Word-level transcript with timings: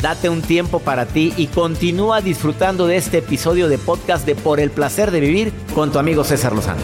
Date 0.00 0.28
un 0.28 0.42
tiempo 0.42 0.80
para 0.80 1.06
ti 1.06 1.32
y 1.36 1.46
continúa 1.48 2.22
disfrutando 2.22 2.86
de 2.86 2.96
este 2.96 3.18
episodio 3.18 3.68
de 3.68 3.78
podcast 3.78 4.26
de 4.26 4.34
Por 4.34 4.58
el 4.58 4.70
placer 4.70 5.10
de 5.10 5.20
vivir 5.20 5.52
con 5.74 5.92
tu 5.92 5.98
amigo 5.98 6.24
César 6.24 6.54
Lozano. 6.54 6.80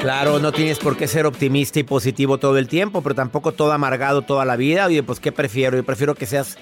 Claro, 0.00 0.38
no 0.38 0.52
tienes 0.52 0.78
por 0.78 0.96
qué 0.96 1.08
ser 1.08 1.26
optimista 1.26 1.80
y 1.80 1.82
positivo 1.82 2.38
todo 2.38 2.56
el 2.56 2.68
tiempo, 2.68 3.02
pero 3.02 3.14
tampoco 3.14 3.52
todo 3.52 3.72
amargado 3.72 4.22
toda 4.22 4.44
la 4.44 4.56
vida. 4.56 4.86
Oye, 4.86 5.02
pues 5.02 5.18
¿qué 5.18 5.32
prefiero? 5.32 5.76
Yo 5.76 5.84
prefiero 5.84 6.14
que 6.14 6.26
seas 6.26 6.56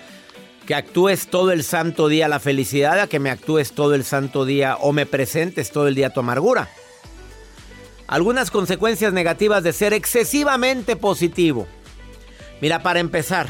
que 0.64 0.74
actúes 0.74 1.26
todo 1.26 1.52
el 1.52 1.62
santo 1.62 2.08
día 2.08 2.28
la 2.28 2.40
felicidad 2.40 2.98
a 2.98 3.08
que 3.08 3.20
me 3.20 3.30
actúes 3.30 3.72
todo 3.72 3.94
el 3.94 4.04
santo 4.04 4.44
día 4.46 4.76
o 4.76 4.92
me 4.92 5.06
presentes 5.06 5.70
todo 5.70 5.86
el 5.86 5.94
día 5.94 6.10
tu 6.10 6.20
amargura. 6.20 6.70
Algunas 8.06 8.50
consecuencias 8.50 9.12
negativas 9.12 9.62
de 9.62 9.72
ser 9.72 9.92
excesivamente 9.92 10.96
positivo. 10.96 11.66
Mira, 12.60 12.82
para 12.82 13.00
empezar, 13.00 13.48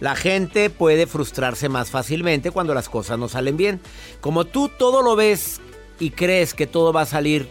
la 0.00 0.16
gente 0.16 0.68
puede 0.68 1.06
frustrarse 1.06 1.68
más 1.68 1.90
fácilmente 1.90 2.50
cuando 2.50 2.74
las 2.74 2.88
cosas 2.88 3.18
no 3.18 3.28
salen 3.28 3.56
bien. 3.56 3.80
Como 4.20 4.44
tú 4.44 4.68
todo 4.68 5.02
lo 5.02 5.14
ves 5.14 5.60
y 6.00 6.10
crees 6.10 6.54
que 6.54 6.66
todo 6.66 6.92
va 6.92 7.02
a 7.02 7.06
salir 7.06 7.48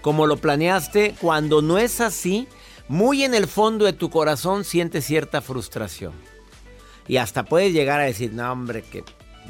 como 0.00 0.26
lo 0.28 0.36
planeaste, 0.36 1.16
cuando 1.20 1.60
no 1.60 1.76
es 1.76 2.00
así, 2.00 2.46
muy 2.86 3.24
en 3.24 3.34
el 3.34 3.48
fondo 3.48 3.84
de 3.84 3.92
tu 3.92 4.10
corazón 4.10 4.64
sientes 4.64 5.04
cierta 5.04 5.42
frustración. 5.42 6.12
Y 7.08 7.16
hasta 7.16 7.44
puedes 7.44 7.72
llegar 7.72 8.00
a 8.00 8.04
decir, 8.04 8.32
no 8.32 8.50
hombre, 8.50 8.82
que 8.82 9.02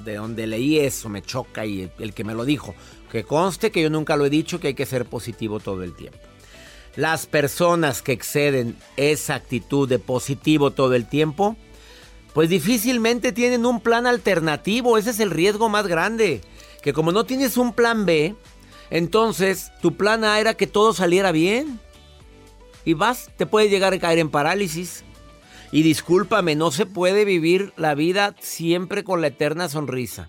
de 0.05 0.17
donde 0.17 0.47
leí 0.47 0.79
eso 0.79 1.09
me 1.09 1.23
choca 1.23 1.67
y 1.67 1.83
el, 1.83 1.93
el 1.99 2.15
que 2.15 2.25
me 2.25 2.35
lo 2.35 2.45
dijo. 2.45 2.75
Que 3.11 3.25
conste 3.25 3.71
que 3.71 3.83
yo 3.83 3.91
nunca 3.91 4.17
lo 4.17 4.27
he 4.27 4.31
dicho 4.31 4.61
que 4.61 4.69
hay 4.69 4.75
que 4.75 4.87
ser 4.87 5.05
positivo 5.07 5.61
todo 5.61 5.83
el 5.83 5.95
tiempo. 5.95 6.19
Las 6.97 7.27
personas 7.27 8.03
que 8.03 8.13
exceden 8.13 8.77
esa 8.97 9.37
actitud 9.37 9.89
de 9.89 9.99
positivo 9.99 10.73
todo 10.73 10.95
el 10.95 11.09
tiempo, 11.09 11.57
pues 12.35 12.49
difícilmente 12.49 13.33
tienen 13.33 13.67
un 13.67 13.81
plan 13.81 14.07
alternativo. 14.07 14.99
Ese 14.99 15.11
es 15.11 15.21
el 15.21 15.31
riesgo 15.31 15.69
más 15.69 15.87
grande. 15.87 16.41
Que 16.83 16.93
como 16.93 17.13
no 17.13 17.25
tienes 17.25 17.57
un 17.57 17.73
plan 17.73 18.07
B, 18.07 18.35
entonces 18.91 19.71
tu 19.81 19.97
plan 19.97 20.25
A 20.25 20.41
era 20.41 20.55
que 20.55 20.67
todo 20.67 20.93
saliera 20.93 21.33
bien. 21.33 21.81
Y 22.85 22.95
vas, 22.95 23.31
te 23.37 23.47
puede 23.47 23.69
llegar 23.69 23.93
a 23.93 23.99
caer 23.99 24.19
en 24.19 24.31
parálisis. 24.31 25.05
Y 25.71 25.83
discúlpame, 25.83 26.55
no 26.55 26.71
se 26.71 26.87
puede 26.87 27.25
vivir 27.25 27.73
la 27.77 27.95
vida 27.95 28.35
siempre 28.41 29.05
con 29.05 29.21
la 29.21 29.27
eterna 29.27 29.69
sonrisa. 29.69 30.29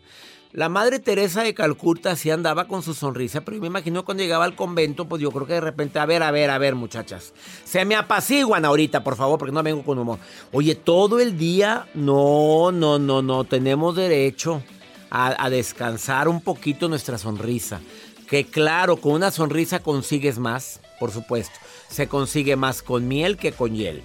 La 0.52 0.68
madre 0.68 1.00
Teresa 1.00 1.44
de 1.44 1.54
Calcuta 1.54 2.16
sí 2.16 2.32
andaba 2.32 2.68
con 2.68 2.82
su 2.82 2.96
sonrisa, 2.96 3.42
pero 3.42 3.56
yo 3.56 3.62
me 3.62 3.68
imagino 3.68 4.04
cuando 4.04 4.24
llegaba 4.24 4.46
al 4.46 4.56
convento, 4.56 5.08
pues 5.08 5.22
yo 5.22 5.30
creo 5.30 5.46
que 5.46 5.54
de 5.54 5.62
repente, 5.62 6.00
a 6.00 6.08
ver, 6.08 6.24
a 6.24 6.32
ver, 6.32 6.50
a 6.50 6.58
ver, 6.58 6.74
muchachas, 6.74 7.34
se 7.64 7.86
me 7.86 7.96
apaciguan 7.96 8.66
ahorita, 8.66 9.04
por 9.04 9.16
favor, 9.16 9.38
porque 9.38 9.54
no 9.54 9.62
vengo 9.62 9.84
con 9.84 10.00
humor. 10.00 10.18
Oye, 10.52 10.74
todo 10.74 11.20
el 11.20 11.38
día, 11.38 11.88
no, 11.94 12.72
no, 12.72 12.98
no, 12.98 13.22
no, 13.22 13.44
tenemos 13.44 13.96
derecho 13.96 14.64
a, 15.12 15.46
a 15.46 15.52
descansar 15.52 16.28
un 16.28 16.42
poquito 16.42 16.90
nuestra 16.90 17.20
sonrisa. 17.20 17.80
Que 18.28 18.44
claro, 18.46 18.98
con 18.98 19.14
una 19.14 19.30
sonrisa 19.30 19.84
consigues 19.84 20.40
más, 20.40 20.82
por 21.00 21.12
supuesto. 21.12 21.60
Se 21.90 22.08
consigue 22.08 22.56
más 22.56 22.82
con 22.82 23.08
miel 23.08 23.38
que 23.38 23.52
con 23.52 23.76
hiel. 23.76 24.02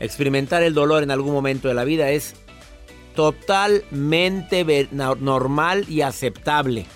Experimentar 0.00 0.62
el 0.62 0.74
dolor 0.74 1.02
en 1.02 1.10
algún 1.10 1.32
momento 1.32 1.68
de 1.68 1.74
la 1.74 1.84
vida 1.84 2.10
es 2.10 2.34
totalmente 3.14 4.88
normal 4.90 5.84
y 5.88 6.00
aceptable. 6.00 6.86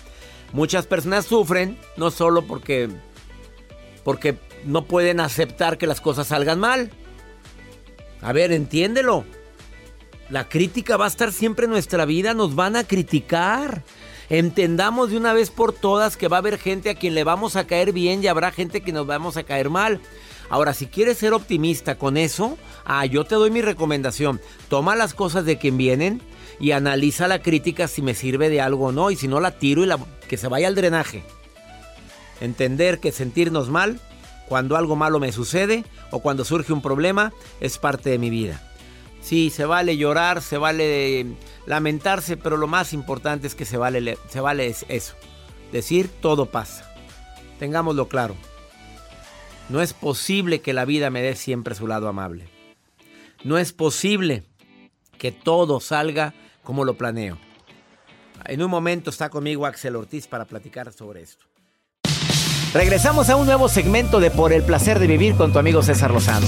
Muchas 0.53 0.87
personas 0.87 1.25
sufren 1.25 1.77
no 1.97 2.11
solo 2.11 2.45
porque 2.47 2.89
porque 4.03 4.37
no 4.63 4.85
pueden 4.85 5.19
aceptar 5.19 5.77
que 5.77 5.87
las 5.87 6.01
cosas 6.01 6.27
salgan 6.27 6.59
mal. 6.59 6.91
A 8.21 8.33
ver, 8.33 8.51
entiéndelo. 8.51 9.25
La 10.29 10.49
crítica 10.49 10.97
va 10.97 11.05
a 11.05 11.09
estar 11.09 11.31
siempre 11.31 11.65
en 11.65 11.71
nuestra 11.71 12.05
vida, 12.05 12.33
nos 12.33 12.55
van 12.55 12.75
a 12.75 12.83
criticar. 12.83 13.83
Entendamos 14.29 15.11
de 15.11 15.17
una 15.17 15.33
vez 15.33 15.51
por 15.51 15.73
todas 15.73 16.17
que 16.17 16.27
va 16.27 16.37
a 16.37 16.39
haber 16.39 16.57
gente 16.57 16.89
a 16.89 16.95
quien 16.95 17.13
le 17.13 17.23
vamos 17.23 17.55
a 17.55 17.67
caer 17.67 17.91
bien 17.93 18.23
y 18.23 18.27
habrá 18.27 18.51
gente 18.51 18.81
que 18.81 18.91
nos 18.91 19.05
vamos 19.05 19.37
a 19.37 19.43
caer 19.43 19.69
mal. 19.69 20.01
Ahora, 20.49 20.73
si 20.73 20.87
quieres 20.87 21.17
ser 21.17 21.33
optimista 21.33 21.97
con 21.97 22.17
eso, 22.17 22.57
ah, 22.85 23.05
yo 23.05 23.25
te 23.25 23.35
doy 23.35 23.51
mi 23.51 23.61
recomendación. 23.61 24.39
Toma 24.69 24.95
las 24.95 25.13
cosas 25.13 25.45
de 25.45 25.57
quien 25.57 25.77
vienen 25.77 26.21
y 26.59 26.71
analiza 26.71 27.27
la 27.27 27.41
crítica 27.41 27.87
si 27.87 28.01
me 28.01 28.13
sirve 28.13 28.49
de 28.49 28.61
algo 28.61 28.87
o 28.87 28.91
no. 28.91 29.11
Y 29.11 29.15
si 29.15 29.27
no, 29.27 29.39
la 29.39 29.51
tiro 29.51 29.83
y 29.83 29.87
la, 29.87 29.99
que 30.27 30.37
se 30.37 30.47
vaya 30.47 30.67
al 30.67 30.75
drenaje. 30.75 31.23
Entender 32.41 32.99
que 32.99 33.11
sentirnos 33.11 33.69
mal 33.69 33.99
cuando 34.47 34.77
algo 34.77 34.95
malo 34.95 35.19
me 35.19 35.31
sucede 35.31 35.83
o 36.11 36.19
cuando 36.19 36.45
surge 36.45 36.73
un 36.73 36.81
problema 36.81 37.33
es 37.59 37.77
parte 37.77 38.09
de 38.09 38.19
mi 38.19 38.29
vida. 38.29 38.61
Sí, 39.21 39.49
se 39.49 39.65
vale 39.65 39.97
llorar, 39.97 40.43
se 40.43 40.57
vale 40.57 41.25
lamentarse, 41.65 42.37
pero 42.37 42.57
lo 42.57 42.67
más 42.67 42.93
importante 42.93 43.47
es 43.47 43.55
que 43.55 43.65
se 43.65 43.77
vale, 43.77 44.19
se 44.29 44.39
vale 44.39 44.75
eso. 44.87 45.15
Decir 45.71 46.09
todo 46.21 46.45
pasa. 46.45 46.93
Tengámoslo 47.57 48.07
claro. 48.07 48.35
No 49.67 49.81
es 49.81 49.93
posible 49.93 50.61
que 50.61 50.73
la 50.73 50.85
vida 50.85 51.09
me 51.09 51.21
dé 51.21 51.35
siempre 51.35 51.73
su 51.73 51.87
lado 51.87 52.07
amable. 52.07 52.47
No 53.43 53.57
es 53.57 53.73
posible 53.73 54.43
que 55.17 55.31
todo 55.31 55.79
salga 55.79 56.33
como 56.63 56.85
lo 56.85 56.95
planeo. 56.95 57.37
En 58.45 58.61
un 58.61 58.69
momento 58.69 59.09
está 59.09 59.29
conmigo 59.29 59.65
Axel 59.65 59.95
Ortiz 59.95 60.27
para 60.27 60.45
platicar 60.45 60.93
sobre 60.93 61.23
esto. 61.23 61.45
Regresamos 62.73 63.29
a 63.29 63.37
un 63.37 63.45
nuevo 63.45 63.69
segmento 63.69 64.19
de 64.19 64.29
Por 64.29 64.53
el 64.53 64.61
placer 64.61 64.99
de 64.99 65.07
vivir 65.07 65.35
con 65.35 65.51
tu 65.51 65.57
amigo 65.57 65.81
César 65.81 66.11
Lozano. 66.11 66.45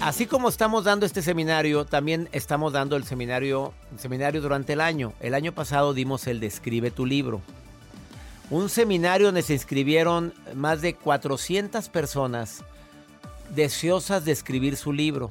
Así 0.00 0.26
como 0.26 0.48
estamos 0.48 0.84
dando 0.84 1.06
este 1.06 1.22
seminario, 1.22 1.84
también 1.84 2.28
estamos 2.32 2.72
dando 2.72 2.96
el 2.96 3.04
seminario, 3.04 3.72
el 3.92 3.98
seminario 3.98 4.40
durante 4.42 4.72
el 4.72 4.80
año. 4.80 5.12
El 5.20 5.34
año 5.34 5.52
pasado 5.52 5.94
dimos 5.94 6.26
el 6.26 6.40
Describe 6.40 6.90
tu 6.90 7.06
libro. 7.06 7.40
Un 8.50 8.70
seminario 8.70 9.26
donde 9.26 9.42
se 9.42 9.52
inscribieron 9.52 10.32
más 10.54 10.80
de 10.80 10.94
400 10.94 11.90
personas 11.90 12.64
deseosas 13.54 14.24
de 14.24 14.32
escribir 14.32 14.76
su 14.76 14.92
libro. 14.92 15.30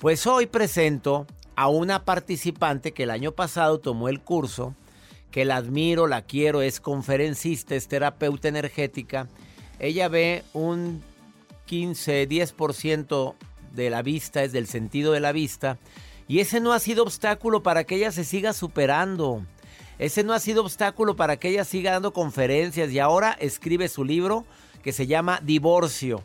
Pues 0.00 0.24
hoy 0.28 0.46
presento 0.46 1.26
a 1.56 1.68
una 1.68 2.04
participante 2.04 2.92
que 2.92 3.02
el 3.02 3.10
año 3.10 3.32
pasado 3.32 3.80
tomó 3.80 4.08
el 4.08 4.20
curso, 4.20 4.74
que 5.32 5.44
la 5.44 5.56
admiro, 5.56 6.06
la 6.06 6.22
quiero, 6.22 6.62
es 6.62 6.80
conferencista, 6.80 7.74
es 7.74 7.88
terapeuta 7.88 8.46
energética. 8.46 9.26
Ella 9.80 10.06
ve 10.06 10.44
un 10.52 11.02
15, 11.64 12.28
10% 12.28 13.34
de 13.72 13.90
la 13.90 14.02
vista, 14.02 14.44
es 14.44 14.52
del 14.52 14.68
sentido 14.68 15.12
de 15.12 15.20
la 15.20 15.32
vista, 15.32 15.76
y 16.28 16.38
ese 16.38 16.60
no 16.60 16.72
ha 16.72 16.78
sido 16.78 17.02
obstáculo 17.02 17.64
para 17.64 17.82
que 17.82 17.96
ella 17.96 18.12
se 18.12 18.24
siga 18.24 18.52
superando. 18.52 19.42
Ese 19.98 20.24
no 20.24 20.34
ha 20.34 20.40
sido 20.40 20.62
obstáculo 20.62 21.16
para 21.16 21.38
que 21.38 21.48
ella 21.48 21.64
siga 21.64 21.92
dando 21.92 22.12
conferencias 22.12 22.90
y 22.90 22.98
ahora 22.98 23.36
escribe 23.40 23.88
su 23.88 24.04
libro 24.04 24.44
que 24.82 24.92
se 24.92 25.06
llama 25.06 25.40
Divorcio, 25.42 26.22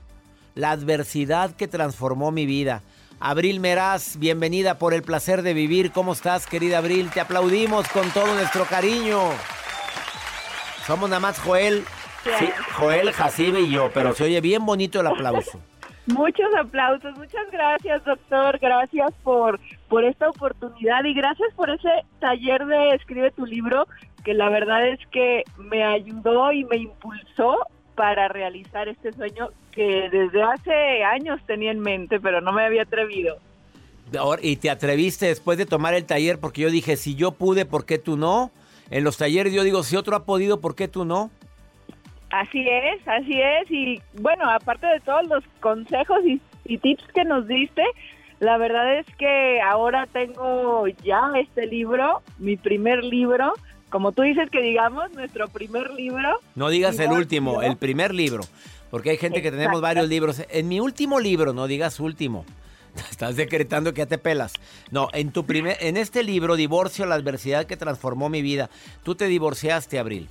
la 0.55 0.71
adversidad 0.71 1.55
que 1.55 1.69
transformó 1.69 2.31
mi 2.31 2.45
vida. 2.45 2.83
Abril 3.19 3.59
Meraz, 3.59 4.17
bienvenida 4.17 4.77
por 4.77 4.93
el 4.93 5.03
placer 5.03 5.41
de 5.41 5.53
vivir. 5.53 5.91
¿Cómo 5.91 6.13
estás, 6.13 6.47
querida 6.47 6.79
Abril? 6.79 7.09
Te 7.13 7.21
aplaudimos 7.21 7.87
con 7.89 8.09
todo 8.11 8.33
nuestro 8.33 8.65
cariño. 8.65 9.19
Somos 10.85 11.09
nada 11.09 11.21
más 11.21 11.39
Joel, 11.39 11.85
sí, 12.23 12.49
Joel, 12.75 13.13
Jacibe 13.13 13.61
y 13.61 13.69
yo, 13.69 13.91
pero 13.93 14.13
se 14.13 14.25
oye 14.25 14.41
bien 14.41 14.65
bonito 14.65 14.99
el 14.99 15.07
aplauso. 15.07 15.61
Muchos 16.13 16.53
aplausos, 16.59 17.17
muchas 17.17 17.49
gracias 17.51 18.03
doctor, 18.03 18.59
gracias 18.59 19.13
por, 19.23 19.59
por 19.87 20.03
esta 20.03 20.29
oportunidad 20.29 21.03
y 21.05 21.13
gracias 21.13 21.53
por 21.55 21.69
ese 21.69 21.89
taller 22.19 22.65
de 22.65 22.95
Escribe 22.95 23.31
tu 23.31 23.45
libro, 23.45 23.87
que 24.23 24.33
la 24.33 24.49
verdad 24.49 24.87
es 24.87 24.99
que 25.11 25.43
me 25.57 25.83
ayudó 25.83 26.51
y 26.51 26.65
me 26.65 26.77
impulsó 26.77 27.57
para 27.95 28.27
realizar 28.27 28.87
este 28.87 29.13
sueño 29.13 29.49
que 29.71 30.09
desde 30.11 30.43
hace 30.43 31.03
años 31.03 31.39
tenía 31.45 31.71
en 31.71 31.79
mente, 31.79 32.19
pero 32.19 32.41
no 32.41 32.51
me 32.51 32.65
había 32.65 32.83
atrevido. 32.83 33.37
Y 34.41 34.57
te 34.57 34.69
atreviste 34.69 35.27
después 35.27 35.57
de 35.57 35.65
tomar 35.65 35.93
el 35.93 36.05
taller 36.05 36.39
porque 36.39 36.61
yo 36.61 36.69
dije, 36.69 36.97
si 36.97 37.15
yo 37.15 37.31
pude, 37.31 37.65
¿por 37.65 37.85
qué 37.85 37.97
tú 37.97 38.17
no? 38.17 38.51
En 38.89 39.05
los 39.05 39.17
talleres 39.17 39.53
yo 39.53 39.63
digo, 39.63 39.83
si 39.83 39.95
otro 39.95 40.15
ha 40.17 40.25
podido, 40.25 40.59
¿por 40.59 40.75
qué 40.75 40.89
tú 40.89 41.05
no? 41.05 41.31
Así 42.31 42.65
es, 42.67 43.05
así 43.07 43.39
es. 43.41 43.69
Y 43.69 44.01
bueno, 44.13 44.49
aparte 44.49 44.87
de 44.87 44.99
todos 45.01 45.27
los 45.27 45.43
consejos 45.59 46.19
y, 46.25 46.77
tips 46.77 47.03
que 47.13 47.25
nos 47.25 47.47
diste, 47.47 47.83
la 48.39 48.57
verdad 48.57 48.99
es 48.99 49.05
que 49.17 49.59
ahora 49.61 50.07
tengo 50.07 50.87
ya 51.03 51.31
este 51.35 51.67
libro, 51.67 52.21
mi 52.39 52.55
primer 52.55 53.03
libro. 53.03 53.53
Como 53.89 54.13
tú 54.13 54.21
dices 54.21 54.49
que 54.49 54.61
digamos, 54.61 55.11
nuestro 55.11 55.49
primer 55.49 55.91
libro. 55.91 56.39
No 56.55 56.69
digas 56.69 56.97
el 56.99 57.11
último, 57.11 57.61
el 57.61 57.75
primer 57.75 58.13
libro. 58.13 58.43
Porque 58.89 59.09
hay 59.09 59.17
gente 59.17 59.41
que 59.41 59.51
tenemos 59.51 59.81
varios 59.81 60.07
libros. 60.07 60.41
En 60.49 60.69
mi 60.69 60.79
último 60.79 61.19
libro, 61.19 61.53
no 61.53 61.67
digas 61.67 61.99
último. 61.99 62.45
Estás 63.11 63.35
decretando 63.35 63.93
que 63.93 63.99
ya 63.99 64.05
te 64.05 64.17
pelas. 64.17 64.53
No, 64.91 65.09
en 65.11 65.31
tu 65.31 65.45
primer, 65.45 65.75
en 65.81 65.97
este 65.97 66.23
libro, 66.23 66.55
Divorcio, 66.55 67.05
la 67.05 67.15
adversidad 67.15 67.65
que 67.65 67.75
transformó 67.75 68.29
mi 68.29 68.41
vida, 68.41 68.69
tú 69.03 69.15
te 69.15 69.25
divorciaste, 69.25 69.99
Abril. 69.99 70.29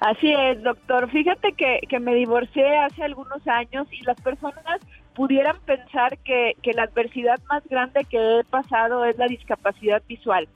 Así 0.00 0.32
es, 0.32 0.62
doctor. 0.62 1.10
Fíjate 1.10 1.52
que, 1.52 1.80
que 1.88 2.00
me 2.00 2.14
divorcié 2.14 2.76
hace 2.76 3.02
algunos 3.02 3.46
años 3.46 3.86
y 3.92 4.02
las 4.04 4.20
personas 4.20 4.80
pudieran 5.14 5.56
pensar 5.64 6.18
que, 6.18 6.56
que 6.62 6.72
la 6.72 6.84
adversidad 6.84 7.40
más 7.48 7.62
grande 7.68 8.04
que 8.04 8.40
he 8.40 8.44
pasado 8.44 9.04
es 9.04 9.16
la 9.16 9.26
discapacidad 9.26 10.02
visual. 10.08 10.48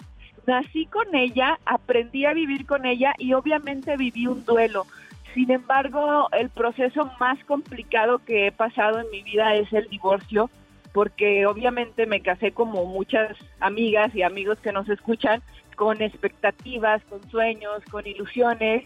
Nací 0.47 0.87
con 0.87 1.15
ella, 1.15 1.59
aprendí 1.67 2.25
a 2.25 2.33
vivir 2.33 2.67
con 2.67 2.87
ella 2.87 3.15
y 3.19 3.35
obviamente 3.35 3.97
viví 3.97 4.27
un 4.27 4.45
duelo. 4.45 4.87
Sin 5.35 5.51
embargo, 5.51 6.29
el 6.33 6.49
proceso 6.49 7.11
más 7.21 7.39
complicado 7.45 8.19
que 8.25 8.47
he 8.47 8.53
pasado 8.53 9.01
en 9.01 9.11
mi 9.11 9.23
vida 9.23 9.55
es 9.55 9.73
el 9.73 9.89
divorcio, 9.89 10.51
porque 10.93 11.47
obviamente 11.47 12.07
me 12.07 12.23
casé 12.23 12.53
como 12.53 12.87
muchas 12.87 13.37
amigas 13.61 14.15
y 14.15 14.23
amigos 14.23 14.59
que 14.59 14.73
nos 14.73 14.89
escuchan, 14.89 15.43
con 15.77 16.03
expectativas, 16.03 17.05
con 17.05 17.23
sueños, 17.31 17.85
con 17.91 18.07
ilusiones, 18.07 18.85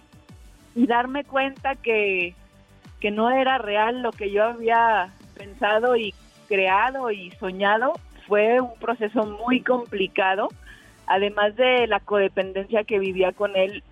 y 0.75 0.87
darme 0.87 1.25
cuenta 1.25 1.77
que, 1.77 2.35
que 3.01 3.11
no 3.11 3.31
era 3.31 3.59
real 3.59 4.03
lo 4.03 4.13
que 4.13 4.31
yo 4.31 4.45
había 4.45 5.13
pensado 5.37 5.97
y 5.97 6.15
creado 6.49 7.11
y 7.11 7.31
soñado 7.33 7.95
fue 8.27 8.61
un 8.61 8.75
proceso 8.79 9.25
muy 9.25 9.63
complicado, 9.63 10.49
además 11.07 11.57
de 11.57 11.87
la 11.87 12.01
codependencia 12.01 12.85
que 12.85 12.99
vivía 12.99 13.33
con 13.33 13.57
él 13.57 13.83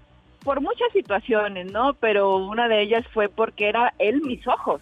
por 0.42 0.60
muchas 0.60 0.90
situaciones, 0.92 1.70
¿no? 1.70 1.94
Pero 1.94 2.36
una 2.36 2.68
de 2.68 2.80
ellas 2.80 3.06
fue 3.12 3.28
porque 3.28 3.68
era 3.68 3.92
él 3.98 4.22
mis 4.22 4.46
ojos. 4.46 4.80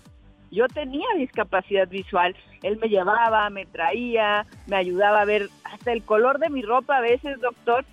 Yo 0.50 0.66
tenía 0.68 1.06
discapacidad 1.16 1.88
visual, 1.88 2.34
él 2.62 2.78
me 2.80 2.88
llevaba, 2.88 3.50
me 3.50 3.66
traía, 3.66 4.46
me 4.66 4.76
ayudaba 4.76 5.20
a 5.20 5.26
ver 5.26 5.48
hasta 5.64 5.92
el 5.92 6.02
color 6.02 6.38
de 6.38 6.48
mi 6.48 6.62
ropa 6.62 6.96
a 6.96 7.02
veces, 7.02 7.40
doctor, 7.40 7.84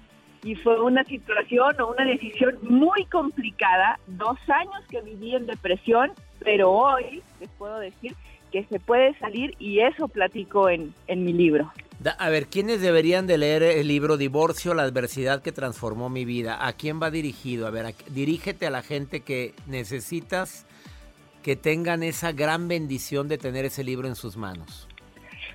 y 0.46 0.54
fue 0.54 0.80
una 0.80 1.04
situación 1.06 1.82
o 1.82 1.92
una 1.92 2.06
decisión 2.06 2.56
muy 2.62 3.04
complicada, 3.06 4.00
dos 4.06 4.38
años 4.48 4.86
que 4.90 5.02
viví 5.02 5.36
en 5.36 5.48
depresión, 5.48 6.12
pero 6.40 6.72
hoy 6.72 7.24
les 7.40 7.50
puedo 7.58 7.80
decir 7.80 8.14
que 8.52 8.64
se 8.66 8.80
puede 8.80 9.18
salir 9.18 9.56
y 9.58 9.80
eso 9.80 10.08
platico 10.08 10.70
en, 10.70 10.94
en 11.08 11.26
mi 11.26 11.34
libro. 11.34 11.74
A 12.20 12.30
ver, 12.30 12.46
¿quiénes 12.46 12.80
deberían 12.80 13.26
de 13.26 13.40
leer 13.40 13.64
el 13.64 13.88
libro 13.88 14.18
Divorcio, 14.18 14.76
la 14.76 14.84
adversidad 14.84 15.42
que 15.42 15.52
transformó 15.52 16.10
mi 16.10 16.26
vida? 16.26 16.68
¿A 16.68 16.74
quién 16.74 17.02
va 17.02 17.10
dirigido? 17.10 17.66
A 17.66 17.72
ver, 17.72 17.96
dirígete 18.10 18.68
a 18.68 18.70
la 18.70 18.84
gente 18.84 19.22
que 19.22 19.56
necesitas 19.66 20.68
que 21.42 21.56
tengan 21.56 22.04
esa 22.04 22.34
gran 22.34 22.68
bendición 22.68 23.28
de 23.28 23.40
tener 23.40 23.66
ese 23.66 23.84
libro 23.84 24.08
en 24.08 24.16
sus 24.16 24.38
manos. 24.38 24.88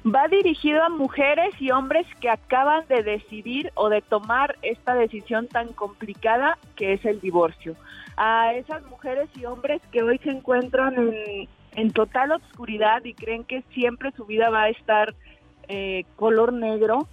Va 0.06 0.28
dirigido 0.28 0.82
a 0.82 0.88
mujeres 0.88 1.54
y 1.60 1.70
hombres 1.70 2.06
que 2.20 2.30
acaban 2.30 2.84
de 2.88 3.02
decidir 3.02 3.70
o 3.74 3.90
de 3.90 4.00
tomar 4.00 4.56
esta 4.62 4.94
decisión 4.94 5.46
tan 5.46 5.68
complicada 5.74 6.56
que 6.74 6.94
es 6.94 7.04
el 7.04 7.20
divorcio. 7.20 7.76
A 8.16 8.54
esas 8.54 8.82
mujeres 8.86 9.28
y 9.36 9.44
hombres 9.44 9.82
que 9.92 10.02
hoy 10.02 10.18
se 10.18 10.30
encuentran 10.30 10.94
en, 10.96 11.48
en 11.76 11.92
total 11.92 12.32
obscuridad 12.32 13.04
y 13.04 13.14
creen 13.14 13.44
que 13.44 13.62
siempre 13.74 14.10
su 14.12 14.24
vida 14.24 14.48
va 14.48 14.64
a 14.64 14.68
estar 14.70 15.14
eh, 15.68 16.04
color 16.16 16.52
negro 16.52 17.06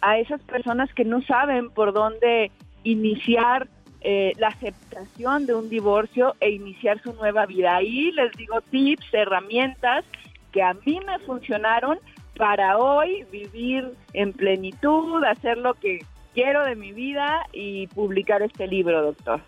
a 0.00 0.18
esas 0.18 0.40
personas 0.42 0.92
que 0.94 1.04
no 1.04 1.22
saben 1.22 1.70
por 1.70 1.92
dónde 1.92 2.50
iniciar 2.84 3.68
eh, 4.00 4.32
la 4.38 4.48
aceptación 4.48 5.46
de 5.46 5.54
un 5.54 5.68
divorcio 5.68 6.34
e 6.40 6.50
iniciar 6.50 7.02
su 7.02 7.12
nueva 7.12 7.44
vida. 7.46 7.76
Ahí 7.76 8.10
les 8.12 8.32
digo 8.32 8.60
tips, 8.62 9.12
herramientas 9.12 10.04
que 10.52 10.62
a 10.62 10.74
mí 10.74 11.00
me 11.06 11.18
funcionaron 11.20 11.98
para 12.36 12.78
hoy 12.78 13.24
vivir 13.30 13.94
en 14.12 14.32
plenitud, 14.32 15.22
hacer 15.24 15.58
lo 15.58 15.74
que 15.74 16.04
quiero 16.34 16.64
de 16.64 16.76
mi 16.76 16.92
vida 16.92 17.46
y 17.52 17.86
publicar 17.88 18.42
este 18.42 18.66
libro, 18.66 19.02
doctor. 19.02 19.40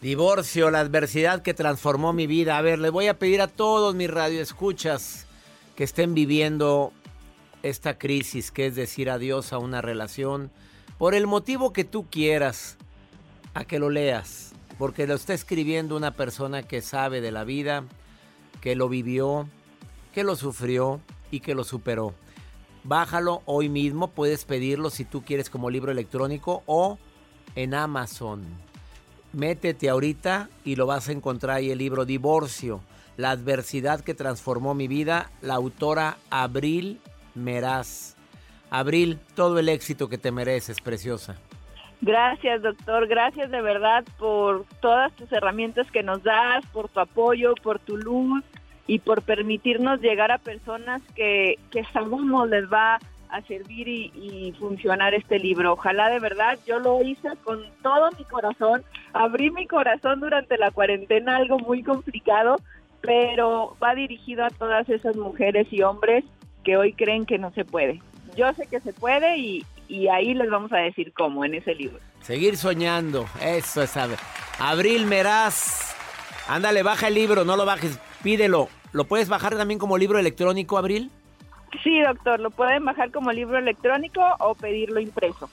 Divorcio, 0.00 0.70
la 0.70 0.80
adversidad 0.80 1.42
que 1.42 1.54
transformó 1.54 2.12
mi 2.12 2.26
vida. 2.26 2.58
A 2.58 2.62
ver, 2.62 2.78
le 2.78 2.90
voy 2.90 3.08
a 3.08 3.18
pedir 3.18 3.40
a 3.40 3.48
todos 3.48 3.94
mis 3.94 4.10
radioescuchas 4.10 5.26
que 5.74 5.84
estén 5.84 6.14
viviendo 6.14 6.92
esta 7.62 7.98
crisis 7.98 8.50
que 8.50 8.66
es 8.66 8.76
decir 8.76 9.10
adiós 9.10 9.52
a 9.52 9.58
una 9.58 9.82
relación, 9.82 10.50
por 10.98 11.14
el 11.14 11.26
motivo 11.26 11.72
que 11.72 11.84
tú 11.84 12.06
quieras, 12.08 12.78
a 13.54 13.64
que 13.64 13.78
lo 13.78 13.90
leas, 13.90 14.54
porque 14.78 15.06
lo 15.06 15.14
está 15.14 15.34
escribiendo 15.34 15.96
una 15.96 16.12
persona 16.12 16.62
que 16.62 16.80
sabe 16.80 17.20
de 17.20 17.32
la 17.32 17.44
vida, 17.44 17.84
que 18.60 18.76
lo 18.76 18.88
vivió, 18.88 19.48
que 20.12 20.24
lo 20.24 20.36
sufrió 20.36 21.00
y 21.30 21.40
que 21.40 21.54
lo 21.54 21.64
superó. 21.64 22.14
Bájalo 22.84 23.42
hoy 23.46 23.68
mismo, 23.68 24.08
puedes 24.08 24.44
pedirlo 24.44 24.90
si 24.90 25.04
tú 25.04 25.22
quieres 25.22 25.50
como 25.50 25.70
libro 25.70 25.90
electrónico 25.90 26.62
o 26.66 26.98
en 27.56 27.74
Amazon. 27.74 28.44
Métete 29.32 29.88
ahorita 29.88 30.48
y 30.64 30.76
lo 30.76 30.86
vas 30.86 31.08
a 31.08 31.12
encontrar 31.12 31.56
ahí 31.56 31.70
el 31.70 31.78
libro 31.78 32.04
Divorcio, 32.04 32.80
la 33.16 33.30
adversidad 33.30 34.00
que 34.00 34.14
transformó 34.14 34.74
mi 34.74 34.86
vida, 34.86 35.30
la 35.42 35.54
autora 35.54 36.18
Abril 36.30 37.00
Meraz. 37.34 38.16
Abril, 38.70 39.18
todo 39.34 39.58
el 39.58 39.68
éxito 39.68 40.08
que 40.08 40.18
te 40.18 40.30
mereces, 40.30 40.80
preciosa. 40.80 41.36
Gracias, 42.00 42.62
doctor. 42.62 43.06
Gracias 43.08 43.50
de 43.50 43.62
verdad 43.62 44.04
por 44.18 44.64
todas 44.80 45.12
tus 45.16 45.30
herramientas 45.32 45.90
que 45.90 46.02
nos 46.02 46.22
das, 46.22 46.64
por 46.72 46.88
tu 46.88 47.00
apoyo, 47.00 47.54
por 47.62 47.78
tu 47.78 47.96
luz 47.96 48.44
y 48.86 49.00
por 49.00 49.22
permitirnos 49.22 50.00
llegar 50.00 50.30
a 50.30 50.38
personas 50.38 51.02
que, 51.14 51.58
que 51.70 51.84
sabemos 51.92 52.48
les 52.48 52.70
va 52.72 52.98
a 53.28 53.42
servir 53.42 53.88
y, 53.88 54.12
y, 54.14 54.52
funcionar 54.52 55.12
este 55.14 55.38
libro. 55.40 55.72
Ojalá 55.72 56.08
de 56.10 56.20
verdad, 56.20 56.58
yo 56.66 56.78
lo 56.78 57.02
hice 57.02 57.28
con 57.42 57.60
todo 57.82 58.08
mi 58.16 58.24
corazón, 58.24 58.84
abrí 59.12 59.50
mi 59.50 59.66
corazón 59.66 60.20
durante 60.20 60.56
la 60.56 60.70
cuarentena, 60.70 61.36
algo 61.36 61.58
muy 61.58 61.82
complicado, 61.82 62.56
pero 63.00 63.76
va 63.82 63.94
dirigido 63.94 64.44
a 64.44 64.50
todas 64.50 64.88
esas 64.88 65.16
mujeres 65.16 65.66
y 65.70 65.82
hombres 65.82 66.24
que 66.64 66.76
hoy 66.76 66.92
creen 66.92 67.26
que 67.26 67.38
no 67.38 67.52
se 67.52 67.64
puede. 67.64 68.00
Yo 68.36 68.52
sé 68.54 68.66
que 68.66 68.80
se 68.80 68.92
puede 68.92 69.38
y, 69.38 69.64
ahí 70.12 70.34
les 70.34 70.50
vamos 70.50 70.72
a 70.72 70.78
decir 70.78 71.12
cómo 71.12 71.44
en 71.44 71.54
ese 71.54 71.74
libro. 71.74 72.00
Seguir 72.20 72.56
soñando, 72.56 73.26
eso 73.40 73.82
es 73.82 73.96
Abril 74.58 75.06
Meraz. 75.06 75.94
Ándale, 76.48 76.82
baja 76.82 77.08
el 77.08 77.14
libro, 77.14 77.44
no 77.44 77.56
lo 77.56 77.64
bajes, 77.64 77.98
pídelo. 78.26 78.68
¿Lo 78.90 79.04
puedes 79.04 79.28
bajar 79.28 79.56
también 79.56 79.78
como 79.78 79.96
libro 79.96 80.18
electrónico, 80.18 80.78
Abril? 80.78 81.12
Sí, 81.84 82.00
doctor, 82.00 82.40
lo 82.40 82.50
pueden 82.50 82.84
bajar 82.84 83.12
como 83.12 83.30
libro 83.30 83.56
electrónico 83.56 84.20
o 84.40 84.56
pedirlo 84.56 84.98
impreso. 84.98 85.48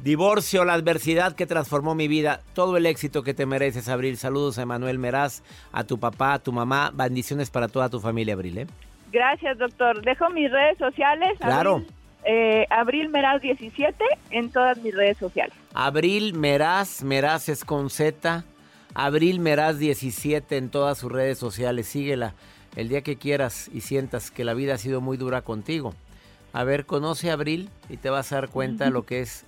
Divorcio, 0.00 0.64
la 0.64 0.74
adversidad 0.74 1.34
que 1.34 1.44
transformó 1.44 1.96
mi 1.96 2.06
vida, 2.06 2.40
todo 2.52 2.76
el 2.76 2.86
éxito 2.86 3.24
que 3.24 3.34
te 3.34 3.46
mereces, 3.46 3.88
Abril. 3.88 4.16
Saludos 4.16 4.58
a 4.58 4.62
Emanuel 4.62 5.00
Meraz, 5.00 5.42
a 5.72 5.82
tu 5.82 5.98
papá, 5.98 6.34
a 6.34 6.38
tu 6.38 6.52
mamá. 6.52 6.92
Bendiciones 6.94 7.50
para 7.50 7.66
toda 7.66 7.88
tu 7.88 7.98
familia, 7.98 8.34
Abril. 8.34 8.58
¿eh? 8.58 8.66
Gracias, 9.10 9.58
doctor. 9.58 10.00
Dejo 10.02 10.30
mis 10.30 10.52
redes 10.52 10.78
sociales. 10.78 11.36
Claro. 11.40 11.82
Abril, 12.70 13.06
eh, 13.06 13.08
Meraz 13.08 13.42
17 13.42 14.04
en 14.30 14.52
todas 14.52 14.78
mis 14.78 14.94
redes 14.94 15.18
sociales. 15.18 15.56
Abril 15.74 16.34
Meraz, 16.34 17.02
Meraz 17.02 17.48
es 17.48 17.64
con 17.64 17.90
Z. 17.90 18.44
Abril 18.94 19.40
Meraz 19.40 19.78
17 19.78 20.56
en 20.56 20.70
todas 20.70 20.98
sus 20.98 21.10
redes 21.10 21.38
sociales. 21.38 21.88
Síguela 21.88 22.34
el 22.76 22.88
día 22.88 23.02
que 23.02 23.16
quieras 23.16 23.68
y 23.72 23.80
sientas 23.80 24.30
que 24.30 24.44
la 24.44 24.54
vida 24.54 24.74
ha 24.74 24.78
sido 24.78 25.00
muy 25.00 25.16
dura 25.16 25.42
contigo. 25.42 25.94
A 26.52 26.62
ver, 26.62 26.86
conoce 26.86 27.30
a 27.30 27.34
Abril 27.34 27.70
y 27.88 27.96
te 27.96 28.10
vas 28.10 28.30
a 28.32 28.36
dar 28.36 28.48
cuenta 28.48 28.84
de 28.84 28.90
lo 28.92 29.04
que 29.04 29.20
es 29.20 29.44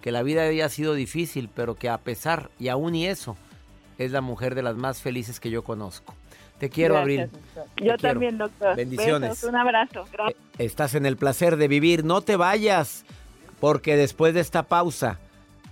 que 0.00 0.10
la 0.12 0.22
vida 0.22 0.46
había 0.46 0.68
sido 0.70 0.94
difícil, 0.94 1.50
pero 1.54 1.74
que 1.74 1.90
a 1.90 1.98
pesar 1.98 2.50
y 2.58 2.68
aún 2.68 2.94
y 2.94 3.06
eso, 3.06 3.36
es 3.98 4.12
la 4.12 4.22
mujer 4.22 4.54
de 4.54 4.62
las 4.62 4.76
más 4.76 5.02
felices 5.02 5.40
que 5.40 5.50
yo 5.50 5.62
conozco. 5.62 6.14
Te 6.58 6.70
quiero, 6.70 6.96
Abril. 6.96 7.28
Yo 7.76 7.96
también, 7.98 8.38
doctor. 8.38 8.74
Bendiciones. 8.74 9.44
un 9.44 9.54
abrazo. 9.54 10.04
Gracias. 10.12 10.40
Eh, 10.58 10.64
estás 10.64 10.94
en 10.94 11.06
el 11.06 11.16
placer 11.16 11.56
de 11.56 11.68
vivir. 11.68 12.04
No 12.04 12.22
te 12.22 12.36
vayas, 12.36 13.04
porque 13.60 13.96
después 13.96 14.34
de 14.34 14.40
esta 14.40 14.64
pausa 14.64 15.20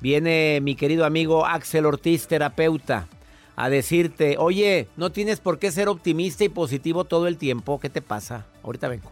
viene 0.00 0.60
mi 0.62 0.74
querido 0.74 1.04
amigo 1.04 1.46
Axel 1.46 1.86
Ortiz, 1.86 2.26
terapeuta, 2.26 3.08
a 3.56 3.68
decirte, 3.70 4.36
oye, 4.38 4.88
no 4.96 5.10
tienes 5.10 5.40
por 5.40 5.58
qué 5.58 5.70
ser 5.70 5.88
optimista 5.88 6.44
y 6.44 6.48
positivo 6.48 7.04
todo 7.04 7.26
el 7.26 7.38
tiempo. 7.38 7.80
¿Qué 7.80 7.88
te 7.88 8.02
pasa? 8.02 8.46
Ahorita 8.62 8.88
vengo. 8.88 9.10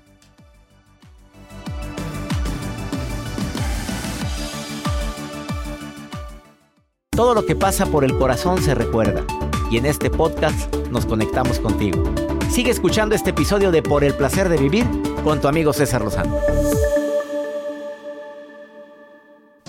Todo 7.10 7.34
lo 7.34 7.46
que 7.46 7.54
pasa 7.54 7.86
por 7.86 8.04
el 8.04 8.18
corazón 8.18 8.60
se 8.60 8.74
recuerda 8.74 9.24
y 9.70 9.78
en 9.78 9.86
este 9.86 10.10
podcast 10.10 10.74
nos 10.90 11.06
conectamos 11.06 11.60
contigo. 11.60 12.02
Sigue 12.50 12.72
escuchando 12.72 13.14
este 13.14 13.30
episodio 13.30 13.70
de 13.70 13.82
Por 13.82 14.02
el 14.04 14.14
placer 14.14 14.48
de 14.48 14.56
vivir 14.56 14.84
con 15.22 15.40
tu 15.40 15.48
amigo 15.48 15.72
César 15.72 16.02
Lozano. 16.02 16.36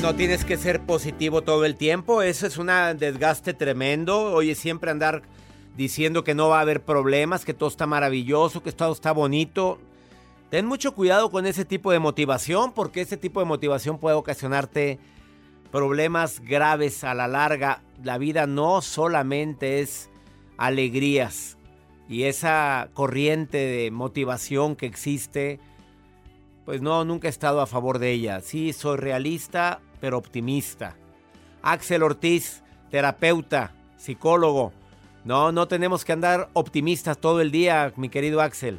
No, 0.00 0.16
tienes 0.16 0.44
que 0.44 0.56
ser 0.56 0.80
positivo 0.80 1.42
todo 1.42 1.64
el 1.66 1.76
tiempo. 1.76 2.22
Eso 2.22 2.46
es 2.46 2.56
un 2.56 2.68
desgaste 2.96 3.52
tremendo. 3.52 4.32
Oye, 4.32 4.54
siempre 4.54 4.90
andar 4.90 5.22
diciendo 5.76 6.24
que 6.24 6.34
no 6.34 6.48
va 6.48 6.58
a 6.58 6.62
haber 6.62 6.82
problemas, 6.82 7.44
que 7.44 7.52
todo 7.52 7.68
está 7.68 7.86
maravilloso, 7.86 8.62
que 8.62 8.72
todo 8.72 8.90
está 8.92 9.12
bonito. 9.12 9.78
Ten 10.50 10.66
mucho 10.66 10.94
cuidado 10.94 11.30
con 11.30 11.46
ese 11.46 11.64
tipo 11.64 11.92
de 11.92 11.98
motivación, 11.98 12.72
porque 12.72 13.02
ese 13.02 13.16
tipo 13.16 13.38
de 13.40 13.46
motivación 13.46 13.98
puede 13.98 14.16
ocasionarte 14.16 14.98
problemas 15.70 16.40
graves 16.40 17.04
a 17.04 17.14
la 17.14 17.28
larga. 17.28 17.82
La 18.02 18.18
vida 18.18 18.46
no 18.46 18.80
solamente 18.80 19.80
es 19.80 20.08
alegrías 20.56 21.58
y 22.08 22.24
esa 22.24 22.88
corriente 22.94 23.58
de 23.58 23.90
motivación 23.90 24.74
que 24.74 24.86
existe 24.86 25.60
pues 26.64 26.82
no, 26.82 27.04
nunca 27.04 27.28
he 27.28 27.30
estado 27.30 27.60
a 27.60 27.66
favor 27.66 27.98
de 27.98 28.12
ella. 28.12 28.40
Sí, 28.40 28.72
soy 28.72 28.96
realista, 28.98 29.80
pero 30.00 30.18
optimista. 30.18 30.96
Axel 31.62 32.02
Ortiz, 32.02 32.62
terapeuta, 32.90 33.72
psicólogo. 33.96 34.72
No, 35.24 35.52
no 35.52 35.66
tenemos 35.68 36.04
que 36.04 36.12
andar 36.12 36.48
optimistas 36.52 37.20
todo 37.20 37.40
el 37.40 37.50
día, 37.50 37.92
mi 37.96 38.08
querido 38.08 38.40
Axel. 38.40 38.78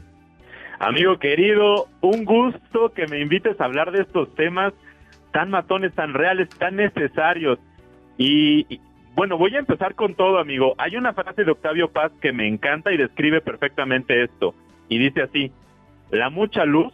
Amigo 0.79 1.17
querido, 1.17 1.87
un 2.01 2.25
gusto 2.25 2.91
que 2.93 3.07
me 3.07 3.19
invites 3.19 3.59
a 3.61 3.65
hablar 3.65 3.91
de 3.91 4.01
estos 4.01 4.33
temas 4.35 4.73
tan 5.31 5.49
matones, 5.49 5.93
tan 5.93 6.13
reales, 6.13 6.49
tan 6.49 6.75
necesarios. 6.75 7.59
Y, 8.17 8.79
bueno, 9.15 9.37
voy 9.37 9.55
a 9.55 9.59
empezar 9.59 9.95
con 9.95 10.15
todo, 10.15 10.39
amigo. 10.39 10.75
Hay 10.77 10.95
una 10.95 11.13
frase 11.13 11.43
de 11.43 11.51
Octavio 11.51 11.91
Paz 11.91 12.11
que 12.21 12.33
me 12.33 12.47
encanta 12.47 12.91
y 12.91 12.97
describe 12.97 13.41
perfectamente 13.41 14.23
esto. 14.23 14.53
Y 14.89 14.97
dice 14.99 15.23
así, 15.23 15.51
la 16.11 16.29
mucha 16.29 16.65
luz 16.65 16.93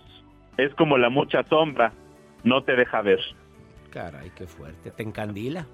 es 0.63 0.73
como 0.75 0.97
la 0.97 1.09
mucha 1.09 1.43
sombra, 1.43 1.93
no 2.43 2.63
te 2.63 2.75
deja 2.75 3.01
ver. 3.01 3.19
Caray, 3.91 4.31
qué 4.35 4.47
fuerte, 4.47 4.91
te 4.91 5.03
encandila. 5.03 5.65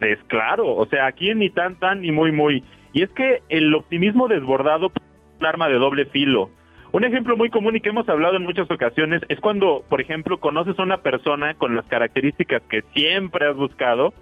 Es 0.00 0.18
claro, 0.28 0.74
o 0.76 0.86
sea, 0.86 1.06
aquí 1.06 1.34
ni 1.34 1.50
tan 1.50 1.76
tan 1.76 2.02
ni 2.02 2.12
muy 2.12 2.32
muy. 2.32 2.64
Y 2.92 3.02
es 3.02 3.10
que 3.10 3.42
el 3.48 3.74
optimismo 3.74 4.28
desbordado 4.28 4.86
es 4.86 5.02
un 5.40 5.46
arma 5.46 5.68
de 5.68 5.74
doble 5.74 6.06
filo. 6.06 6.50
Un 6.90 7.04
ejemplo 7.04 7.36
muy 7.36 7.50
común 7.50 7.76
y 7.76 7.80
que 7.80 7.90
hemos 7.90 8.08
hablado 8.08 8.36
en 8.36 8.44
muchas 8.44 8.70
ocasiones 8.70 9.20
es 9.28 9.38
cuando, 9.40 9.84
por 9.88 10.00
ejemplo, 10.00 10.40
conoces 10.40 10.78
a 10.78 10.82
una 10.82 10.98
persona 10.98 11.54
con 11.54 11.76
las 11.76 11.84
características 11.86 12.62
que 12.62 12.82
siempre 12.94 13.46
has 13.46 13.56
buscado. 13.56 14.14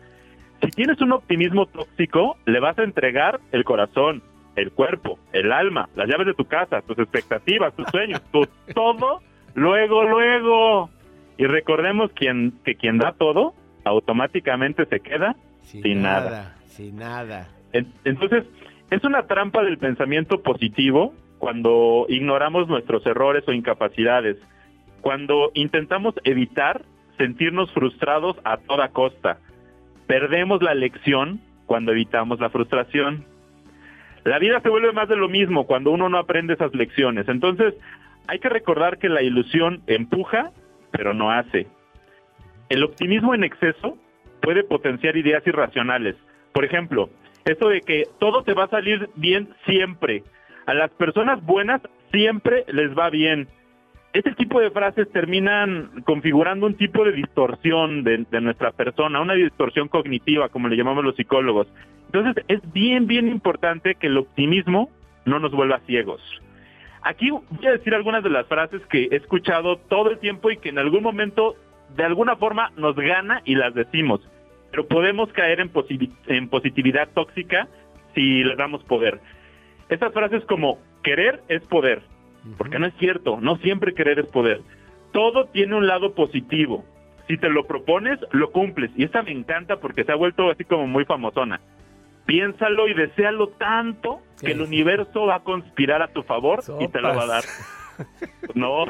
Si 0.62 0.70
tienes 0.70 1.00
un 1.00 1.12
optimismo 1.12 1.66
tóxico, 1.66 2.36
le 2.44 2.58
vas 2.58 2.76
a 2.78 2.82
entregar 2.82 3.40
el 3.52 3.62
corazón, 3.62 4.22
el 4.56 4.72
cuerpo, 4.72 5.18
el 5.32 5.52
alma, 5.52 5.88
las 5.94 6.08
llaves 6.08 6.26
de 6.26 6.34
tu 6.34 6.46
casa, 6.46 6.82
tus 6.82 6.98
expectativas, 6.98 7.76
tus 7.76 7.86
sueños, 7.88 8.20
tu, 8.32 8.48
todo 8.74 9.20
Luego, 9.56 10.04
luego. 10.04 10.90
Y 11.38 11.46
recordemos 11.46 12.12
quien, 12.12 12.52
que 12.64 12.76
quien 12.76 12.98
da 12.98 13.12
todo, 13.12 13.54
automáticamente 13.84 14.86
se 14.86 15.00
queda 15.00 15.34
sin, 15.62 16.02
nada, 16.02 16.54
Sin 16.66 16.96
nada. 16.98 17.48
Entonces, 18.04 18.44
es 18.90 19.02
una 19.02 19.26
trampa 19.26 19.64
del 19.64 19.78
pensamiento 19.78 20.42
positivo 20.42 21.12
cuando 21.38 22.06
ignoramos 22.08 22.68
nuestros 22.68 23.04
errores 23.06 23.44
o 23.48 23.52
incapacidades, 23.52 24.36
cuando 25.00 25.50
intentamos 25.54 26.14
evitar 26.24 26.82
sentirnos 27.18 27.72
frustrados 27.72 28.36
a 28.44 28.58
toda 28.58 28.88
costa. 28.90 29.38
Perdemos 30.06 30.62
la 30.62 30.74
lección 30.74 31.40
cuando 31.66 31.92
evitamos 31.92 32.40
la 32.40 32.50
frustración. 32.50 33.24
La 34.24 34.38
vida 34.38 34.60
se 34.60 34.68
vuelve 34.68 34.92
más 34.92 35.08
de 35.08 35.16
lo 35.16 35.28
mismo 35.28 35.66
cuando 35.66 35.90
uno 35.90 36.08
no 36.08 36.18
aprende 36.18 36.54
esas 36.54 36.74
lecciones. 36.74 37.28
Entonces, 37.28 37.74
hay 38.28 38.38
que 38.38 38.48
recordar 38.48 38.98
que 38.98 39.08
la 39.08 39.22
ilusión 39.22 39.82
empuja, 39.86 40.50
pero 40.90 41.14
no 41.14 41.30
hace. 41.30 41.66
El 42.68 42.82
optimismo 42.82 43.34
en 43.34 43.44
exceso 43.44 43.96
puede 44.40 44.64
potenciar 44.64 45.16
ideas 45.16 45.46
irracionales. 45.46 46.16
Por 46.52 46.64
ejemplo, 46.64 47.10
eso 47.44 47.68
de 47.68 47.80
que 47.80 48.04
todo 48.18 48.42
te 48.42 48.54
va 48.54 48.64
a 48.64 48.70
salir 48.70 49.08
bien 49.14 49.48
siempre. 49.66 50.24
A 50.66 50.74
las 50.74 50.90
personas 50.92 51.44
buenas 51.44 51.80
siempre 52.12 52.64
les 52.68 52.96
va 52.96 53.10
bien. 53.10 53.48
Este 54.12 54.32
tipo 54.32 54.60
de 54.60 54.70
frases 54.70 55.10
terminan 55.12 56.02
configurando 56.04 56.66
un 56.66 56.74
tipo 56.74 57.04
de 57.04 57.12
distorsión 57.12 58.02
de, 58.02 58.24
de, 58.30 58.40
nuestra 58.40 58.72
persona, 58.72 59.20
una 59.20 59.34
distorsión 59.34 59.88
cognitiva, 59.88 60.48
como 60.48 60.68
le 60.68 60.76
llamamos 60.76 61.04
los 61.04 61.16
psicólogos. 61.16 61.68
Entonces, 62.06 62.42
es 62.48 62.60
bien, 62.72 63.06
bien 63.06 63.28
importante 63.28 63.94
que 63.96 64.06
el 64.06 64.16
optimismo 64.16 64.90
no 65.26 65.38
nos 65.38 65.52
vuelva 65.52 65.80
ciegos. 65.80 66.22
Aquí 67.06 67.30
voy 67.30 67.66
a 67.68 67.70
decir 67.70 67.94
algunas 67.94 68.24
de 68.24 68.30
las 68.30 68.48
frases 68.48 68.84
que 68.86 69.04
he 69.04 69.14
escuchado 69.14 69.76
todo 69.76 70.10
el 70.10 70.18
tiempo 70.18 70.50
y 70.50 70.56
que 70.56 70.70
en 70.70 70.78
algún 70.80 71.04
momento 71.04 71.54
de 71.94 72.02
alguna 72.02 72.34
forma 72.34 72.72
nos 72.76 72.96
gana 72.96 73.42
y 73.44 73.54
las 73.54 73.74
decimos, 73.74 74.20
pero 74.72 74.88
podemos 74.88 75.32
caer 75.32 75.60
en, 75.60 75.70
en 76.26 76.48
positividad 76.48 77.08
tóxica 77.14 77.68
si 78.12 78.42
le 78.42 78.56
damos 78.56 78.82
poder. 78.82 79.20
Estas 79.88 80.12
frases 80.12 80.44
como 80.46 80.80
querer 81.04 81.44
es 81.46 81.64
poder, 81.68 82.02
porque 82.58 82.80
no 82.80 82.86
es 82.86 82.94
cierto, 82.94 83.38
no 83.40 83.56
siempre 83.58 83.94
querer 83.94 84.18
es 84.18 84.26
poder. 84.26 84.62
Todo 85.12 85.44
tiene 85.44 85.76
un 85.76 85.86
lado 85.86 86.12
positivo. 86.12 86.84
Si 87.28 87.38
te 87.38 87.48
lo 87.48 87.68
propones, 87.68 88.18
lo 88.32 88.50
cumples. 88.50 88.90
Y 88.96 89.04
esta 89.04 89.22
me 89.22 89.30
encanta 89.30 89.76
porque 89.76 90.02
se 90.02 90.10
ha 90.10 90.16
vuelto 90.16 90.50
así 90.50 90.64
como 90.64 90.88
muy 90.88 91.04
famosona 91.04 91.60
piénsalo 92.26 92.88
y 92.88 92.94
deséalo 92.94 93.48
tanto 93.50 94.20
que 94.40 94.52
el 94.52 94.60
universo 94.60 95.26
va 95.26 95.36
a 95.36 95.40
conspirar 95.40 96.02
a 96.02 96.08
tu 96.08 96.22
favor 96.22 96.60
y 96.80 96.88
te 96.88 97.00
lo 97.00 97.14
va 97.14 97.22
a 97.22 97.26
dar. 97.26 97.44
No, 98.54 98.84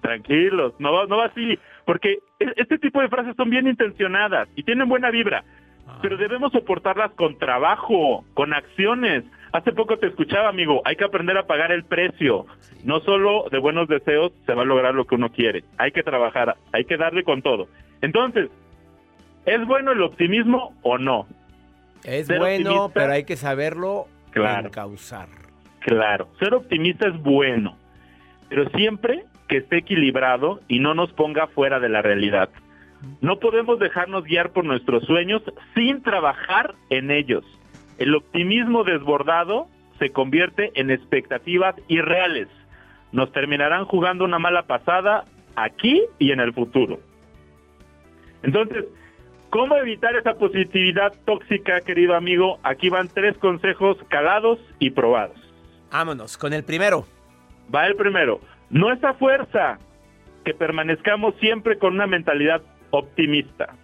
tranquilos, 0.00 0.74
no, 0.80 1.06
no 1.06 1.16
va 1.16 1.26
así, 1.26 1.56
porque 1.84 2.18
e, 2.40 2.46
este 2.56 2.78
tipo 2.78 3.00
de 3.00 3.08
frases 3.08 3.36
son 3.36 3.50
bien 3.50 3.68
intencionadas 3.68 4.48
y 4.56 4.64
tienen 4.64 4.88
buena 4.88 5.12
vibra, 5.12 5.44
ah. 5.86 6.00
pero 6.02 6.16
debemos 6.16 6.50
soportarlas 6.50 7.12
con 7.12 7.38
trabajo, 7.38 8.24
con 8.34 8.52
acciones. 8.52 9.22
Hace 9.52 9.70
poco 9.70 9.96
te 9.98 10.08
escuchaba, 10.08 10.48
amigo, 10.48 10.82
hay 10.84 10.96
que 10.96 11.04
aprender 11.04 11.38
a 11.38 11.46
pagar 11.46 11.70
el 11.70 11.84
precio. 11.84 12.46
No 12.82 12.98
solo 12.98 13.44
de 13.48 13.60
buenos 13.60 13.86
deseos 13.86 14.32
se 14.44 14.54
va 14.54 14.62
a 14.62 14.66
lograr 14.66 14.92
lo 14.92 15.06
que 15.06 15.14
uno 15.14 15.30
quiere, 15.30 15.62
hay 15.78 15.92
que 15.92 16.02
trabajar, 16.02 16.56
hay 16.72 16.84
que 16.84 16.96
darle 16.96 17.22
con 17.22 17.42
todo. 17.42 17.68
Entonces, 18.00 18.50
¿es 19.46 19.66
bueno 19.66 19.92
el 19.92 20.02
optimismo 20.02 20.74
o 20.82 20.98
no? 20.98 21.28
Es 22.04 22.28
bueno, 22.28 22.90
pero 22.92 23.12
hay 23.12 23.24
que 23.24 23.36
saberlo 23.36 24.06
claro, 24.30 24.70
causar. 24.70 25.28
Claro, 25.80 26.28
ser 26.38 26.54
optimista 26.54 27.08
es 27.08 27.20
bueno, 27.22 27.76
pero 28.48 28.68
siempre 28.70 29.24
que 29.48 29.58
esté 29.58 29.78
equilibrado 29.78 30.60
y 30.68 30.80
no 30.80 30.94
nos 30.94 31.12
ponga 31.12 31.46
fuera 31.48 31.80
de 31.80 31.88
la 31.88 32.02
realidad. 32.02 32.50
No 33.20 33.38
podemos 33.38 33.78
dejarnos 33.78 34.24
guiar 34.24 34.50
por 34.50 34.64
nuestros 34.64 35.04
sueños 35.04 35.42
sin 35.74 36.02
trabajar 36.02 36.74
en 36.90 37.10
ellos. 37.10 37.44
El 37.98 38.14
optimismo 38.14 38.84
desbordado 38.84 39.68
se 39.98 40.10
convierte 40.10 40.72
en 40.74 40.90
expectativas 40.90 41.74
irreales. 41.88 42.48
Nos 43.12 43.32
terminarán 43.32 43.84
jugando 43.84 44.24
una 44.24 44.38
mala 44.38 44.66
pasada 44.66 45.24
aquí 45.56 46.02
y 46.18 46.32
en 46.32 46.40
el 46.40 46.52
futuro. 46.52 47.00
Entonces, 48.42 48.84
¿Cómo 49.50 49.76
evitar 49.76 50.14
esa 50.14 50.34
positividad 50.34 51.14
tóxica, 51.24 51.80
querido 51.80 52.14
amigo? 52.14 52.58
Aquí 52.62 52.90
van 52.90 53.08
tres 53.08 53.36
consejos 53.38 53.96
calados 54.08 54.58
y 54.78 54.90
probados. 54.90 55.36
Vámonos, 55.90 56.36
con 56.36 56.52
el 56.52 56.64
primero. 56.64 57.06
Va 57.74 57.86
el 57.86 57.96
primero. 57.96 58.40
No 58.68 58.92
es 58.92 59.02
a 59.02 59.14
fuerza 59.14 59.78
que 60.44 60.52
permanezcamos 60.52 61.34
siempre 61.40 61.78
con 61.78 61.94
una 61.94 62.06
mentalidad 62.06 62.60
optimista. 62.90 63.74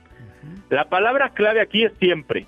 La 0.68 0.90
palabra 0.90 1.30
clave 1.30 1.62
aquí 1.62 1.84
es 1.84 1.92
siempre. 1.98 2.46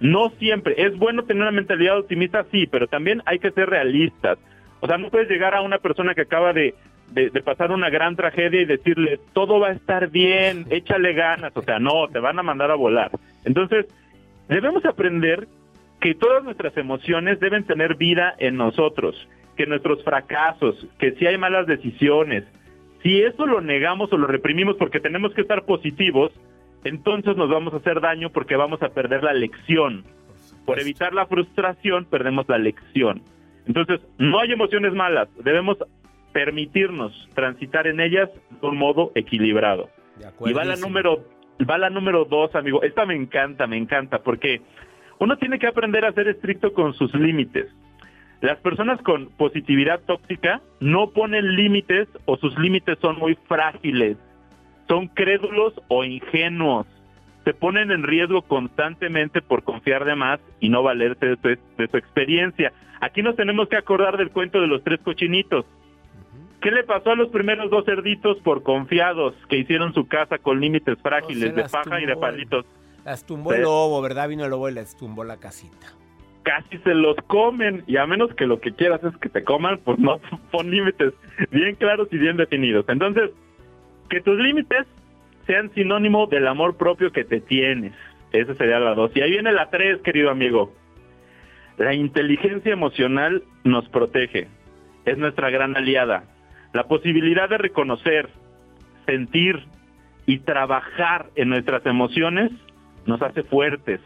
No 0.00 0.30
siempre. 0.40 0.74
Es 0.76 0.98
bueno 0.98 1.24
tener 1.24 1.42
una 1.42 1.52
mentalidad 1.52 1.98
optimista, 1.98 2.44
sí, 2.50 2.66
pero 2.66 2.88
también 2.88 3.22
hay 3.26 3.38
que 3.38 3.52
ser 3.52 3.70
realistas. 3.70 4.38
O 4.80 4.88
sea, 4.88 4.98
no 4.98 5.08
puedes 5.10 5.30
llegar 5.30 5.54
a 5.54 5.62
una 5.62 5.78
persona 5.78 6.14
que 6.14 6.22
acaba 6.22 6.52
de 6.52 6.74
de, 7.12 7.30
pasar 7.42 7.70
una 7.70 7.90
gran 7.90 8.16
tragedia 8.16 8.62
y 8.62 8.64
decirle, 8.64 9.20
todo 9.32 9.60
va 9.60 9.68
a 9.68 9.72
estar 9.72 10.10
bien, 10.10 10.66
échale 10.70 11.12
ganas, 11.12 11.56
o 11.56 11.62
sea, 11.62 11.78
no, 11.78 12.08
te 12.08 12.18
van 12.18 12.38
a 12.38 12.42
mandar 12.42 12.70
a 12.70 12.74
volar. 12.74 13.10
Entonces, 13.44 13.86
debemos 14.48 14.84
aprender 14.84 15.46
que 16.00 16.14
todas 16.14 16.42
nuestras 16.44 16.76
emociones 16.76 17.40
deben 17.40 17.64
tener 17.64 17.96
vida 17.96 18.34
en 18.38 18.56
nosotros, 18.56 19.28
que 19.56 19.66
nuestros 19.66 20.02
fracasos, 20.02 20.86
que 20.98 21.12
si 21.12 21.26
hay 21.26 21.38
malas 21.38 21.66
decisiones, 21.66 22.44
si 23.02 23.22
eso 23.22 23.46
lo 23.46 23.60
negamos 23.60 24.12
o 24.12 24.16
lo 24.16 24.26
reprimimos 24.26 24.76
porque 24.76 25.00
tenemos 25.00 25.32
que 25.34 25.42
estar 25.42 25.64
positivos, 25.64 26.32
entonces 26.84 27.36
nos 27.36 27.48
vamos 27.48 27.72
a 27.74 27.78
hacer 27.78 28.00
daño 28.00 28.30
porque 28.30 28.56
vamos 28.56 28.82
a 28.82 28.90
perder 28.90 29.22
la 29.22 29.32
lección. 29.32 30.04
Por 30.66 30.80
evitar 30.80 31.12
la 31.12 31.26
frustración, 31.26 32.06
perdemos 32.06 32.48
la 32.48 32.58
lección. 32.58 33.22
Entonces, 33.66 34.00
no 34.18 34.40
hay 34.40 34.52
emociones 34.52 34.92
malas, 34.92 35.28
debemos 35.42 35.78
permitirnos 36.34 37.12
transitar 37.32 37.86
en 37.86 38.00
ellas 38.00 38.28
de 38.60 38.66
un 38.66 38.76
modo 38.76 39.12
equilibrado. 39.14 39.88
Y 40.44 40.52
va 40.52 40.64
la 40.64 40.74
número, 40.76 41.24
va 41.58 41.78
la 41.78 41.90
número 41.90 42.24
dos, 42.24 42.54
amigo. 42.56 42.82
Esta 42.82 43.06
me 43.06 43.14
encanta, 43.14 43.68
me 43.68 43.76
encanta, 43.76 44.18
porque 44.18 44.60
uno 45.20 45.38
tiene 45.38 45.60
que 45.60 45.68
aprender 45.68 46.04
a 46.04 46.12
ser 46.12 46.26
estricto 46.26 46.74
con 46.74 46.92
sus 46.94 47.14
límites. 47.14 47.68
Las 48.40 48.58
personas 48.58 49.00
con 49.02 49.28
positividad 49.38 50.00
tóxica 50.00 50.60
no 50.80 51.10
ponen 51.10 51.54
límites 51.54 52.08
o 52.26 52.36
sus 52.36 52.58
límites 52.58 52.98
son 53.00 53.16
muy 53.16 53.38
frágiles, 53.46 54.16
son 54.88 55.06
crédulos 55.06 55.72
o 55.86 56.04
ingenuos. 56.04 56.86
Se 57.44 57.54
ponen 57.54 57.92
en 57.92 58.02
riesgo 58.02 58.42
constantemente 58.42 59.40
por 59.40 59.62
confiar 59.62 60.04
de 60.04 60.16
más 60.16 60.40
y 60.58 60.68
no 60.68 60.82
valerse 60.82 61.26
de 61.26 61.36
su, 61.36 61.48
de 61.76 61.88
su 61.88 61.96
experiencia. 61.96 62.72
Aquí 63.00 63.22
nos 63.22 63.36
tenemos 63.36 63.68
que 63.68 63.76
acordar 63.76 64.16
del 64.16 64.30
cuento 64.30 64.60
de 64.60 64.66
los 64.66 64.82
tres 64.82 64.98
cochinitos. 65.00 65.64
¿Qué 66.64 66.70
le 66.70 66.82
pasó 66.82 67.10
a 67.10 67.14
los 67.14 67.28
primeros 67.28 67.70
dos 67.70 67.84
cerditos 67.84 68.38
por 68.38 68.62
confiados 68.62 69.34
que 69.50 69.58
hicieron 69.58 69.92
su 69.92 70.08
casa 70.08 70.38
con 70.38 70.62
límites 70.62 70.96
frágiles 71.02 71.54
de 71.54 71.64
paja 71.64 72.00
y 72.00 72.06
de 72.06 72.16
palitos? 72.16 72.64
Las 73.04 73.26
tumbó 73.26 73.52
el 73.52 73.60
lobo, 73.60 74.00
¿verdad? 74.00 74.30
Vino 74.30 74.44
el 74.44 74.50
lobo 74.50 74.70
y 74.70 74.72
les 74.72 74.96
tumbó 74.96 75.24
la 75.24 75.36
casita. 75.36 75.92
Casi 76.42 76.78
se 76.78 76.94
los 76.94 77.16
comen 77.26 77.84
y 77.86 77.98
a 77.98 78.06
menos 78.06 78.34
que 78.34 78.46
lo 78.46 78.60
que 78.60 78.72
quieras 78.72 79.04
es 79.04 79.14
que 79.18 79.28
te 79.28 79.44
coman, 79.44 79.78
pues 79.84 79.98
no 79.98 80.18
pon 80.50 80.70
límites 80.70 81.12
bien 81.50 81.74
claros 81.74 82.08
y 82.10 82.16
bien 82.16 82.38
definidos. 82.38 82.86
Entonces, 82.88 83.30
que 84.08 84.22
tus 84.22 84.38
límites 84.38 84.86
sean 85.46 85.70
sinónimo 85.74 86.28
del 86.28 86.48
amor 86.48 86.78
propio 86.78 87.12
que 87.12 87.24
te 87.24 87.42
tienes. 87.42 87.92
Esa 88.32 88.54
sería 88.54 88.80
la 88.80 88.94
dos. 88.94 89.14
Y 89.14 89.20
ahí 89.20 89.32
viene 89.32 89.52
la 89.52 89.68
tres, 89.68 90.00
querido 90.00 90.30
amigo. 90.30 90.72
La 91.76 91.92
inteligencia 91.92 92.72
emocional 92.72 93.42
nos 93.64 93.86
protege. 93.90 94.48
Es 95.04 95.18
nuestra 95.18 95.50
gran 95.50 95.76
aliada. 95.76 96.24
La 96.74 96.84
posibilidad 96.88 97.48
de 97.48 97.56
reconocer, 97.56 98.28
sentir 99.06 99.60
y 100.26 100.40
trabajar 100.40 101.26
en 101.36 101.48
nuestras 101.48 101.86
emociones 101.86 102.50
nos 103.06 103.22
hace 103.22 103.42
fuertes. 103.44 104.00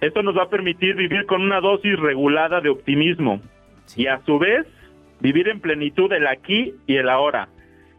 Esto 0.00 0.22
nos 0.22 0.36
va 0.36 0.44
a 0.44 0.48
permitir 0.50 0.94
vivir 0.94 1.26
con 1.26 1.42
una 1.42 1.60
dosis 1.60 1.98
regulada 1.98 2.60
de 2.60 2.68
optimismo 2.68 3.40
y 3.96 4.06
a 4.08 4.20
su 4.26 4.38
vez 4.38 4.66
vivir 5.20 5.48
en 5.48 5.60
plenitud 5.60 6.12
el 6.12 6.26
aquí 6.26 6.74
y 6.86 6.96
el 6.96 7.08
ahora. 7.08 7.48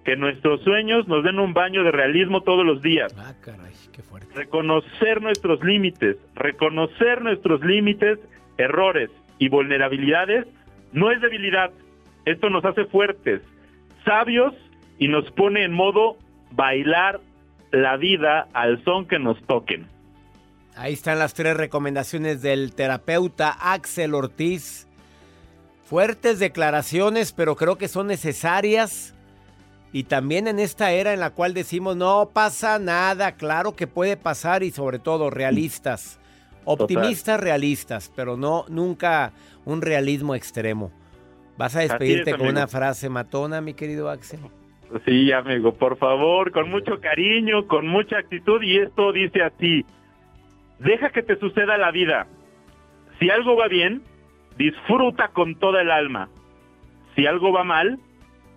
Que 0.05 0.17
nuestros 0.17 0.61
sueños 0.61 1.07
nos 1.07 1.23
den 1.23 1.39
un 1.39 1.53
baño 1.53 1.83
de 1.83 1.91
realismo 1.91 2.41
todos 2.41 2.65
los 2.65 2.81
días 2.81 3.15
Ah, 3.17 3.33
caray, 3.41 3.71
qué 3.93 4.03
fuerte. 4.03 4.27
reconocer 4.35 5.21
nuestros 5.21 5.63
límites, 5.63 6.17
reconocer 6.35 7.21
nuestros 7.21 7.61
límites, 7.61 8.19
errores 8.57 9.09
y 9.39 9.47
vulnerabilidades 9.49 10.45
no 10.91 11.09
es 11.09 11.21
debilidad. 11.21 11.71
Esto 12.25 12.49
nos 12.49 12.65
hace 12.65 12.83
fuertes, 12.85 13.41
sabios 14.03 14.53
y 14.97 15.07
nos 15.07 15.29
pone 15.31 15.63
en 15.63 15.73
modo 15.73 16.17
bailar 16.51 17.21
la 17.71 17.97
vida 17.97 18.47
al 18.53 18.83
son 18.83 19.07
que 19.07 19.19
nos 19.19 19.41
toquen. 19.47 19.87
Ahí 20.75 20.93
están 20.93 21.19
las 21.19 21.33
tres 21.33 21.55
recomendaciones 21.55 22.41
del 22.41 22.73
terapeuta 22.73 23.49
Axel 23.49 24.13
Ortiz. 24.13 24.87
Fuertes 25.85 26.39
declaraciones, 26.39 27.31
pero 27.31 27.55
creo 27.55 27.77
que 27.77 27.87
son 27.87 28.07
necesarias. 28.07 29.13
Y 29.91 30.05
también 30.05 30.47
en 30.47 30.57
esta 30.57 30.91
era 30.91 31.13
en 31.13 31.19
la 31.19 31.29
cual 31.29 31.53
decimos 31.53 31.95
no 31.95 32.31
pasa 32.33 32.79
nada, 32.79 33.33
claro 33.33 33.75
que 33.75 33.85
puede 33.85 34.17
pasar 34.17 34.63
y 34.63 34.71
sobre 34.71 34.97
todo 34.97 35.29
realistas. 35.29 36.19
Optimistas 36.65 37.39
realistas, 37.39 38.11
pero 38.15 38.35
no 38.37 38.65
nunca 38.69 39.33
un 39.65 39.81
realismo 39.81 40.33
extremo. 40.33 40.91
¿Vas 41.57 41.75
a 41.75 41.81
despedirte 41.81 42.31
es, 42.31 42.37
con 42.37 42.47
una 42.47 42.67
frase 42.67 43.09
matona, 43.09 43.61
mi 43.61 43.73
querido 43.73 44.09
Axel? 44.09 44.39
Sí, 45.05 45.31
amigo, 45.31 45.73
por 45.73 45.97
favor, 45.97 46.51
con 46.51 46.69
mucho 46.69 46.99
cariño, 46.99 47.67
con 47.67 47.87
mucha 47.87 48.17
actitud 48.17 48.61
y 48.61 48.77
esto 48.77 49.11
dice 49.11 49.41
así, 49.41 49.85
deja 50.79 51.09
que 51.09 51.23
te 51.23 51.37
suceda 51.39 51.77
la 51.77 51.91
vida. 51.91 52.27
Si 53.19 53.29
algo 53.29 53.55
va 53.55 53.67
bien, 53.67 54.01
disfruta 54.57 55.29
con 55.29 55.55
toda 55.55 55.81
el 55.81 55.91
alma. 55.91 56.29
Si 57.15 57.25
algo 57.25 57.51
va 57.51 57.63
mal, 57.63 57.99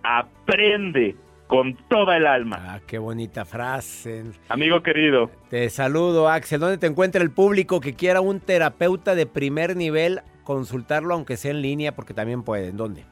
aprende 0.03 1.15
con 1.47 1.75
toda 1.89 2.17
el 2.17 2.27
alma. 2.27 2.57
Ah, 2.59 2.79
qué 2.85 2.97
bonita 2.97 3.45
frase. 3.45 4.25
Amigo 4.49 4.83
querido, 4.83 5.31
Te 5.49 5.69
saludo, 5.69 6.29
Axel. 6.29 6.59
¿Dónde 6.59 6.77
te 6.77 6.87
encuentra 6.87 7.23
el 7.23 7.31
público 7.31 7.79
que 7.79 7.93
quiera 7.93 8.21
un 8.21 8.39
terapeuta 8.39 9.15
de 9.15 9.25
primer 9.25 9.75
nivel? 9.75 10.21
Consultarlo, 10.47 11.13
aunque 11.13 11.35
sea 11.35 11.51
en 11.51 11.61
línea, 11.61 11.93
porque 11.93 12.13
también 12.13 12.41
pueden. 12.41 12.77
¿Dónde? 12.77 13.03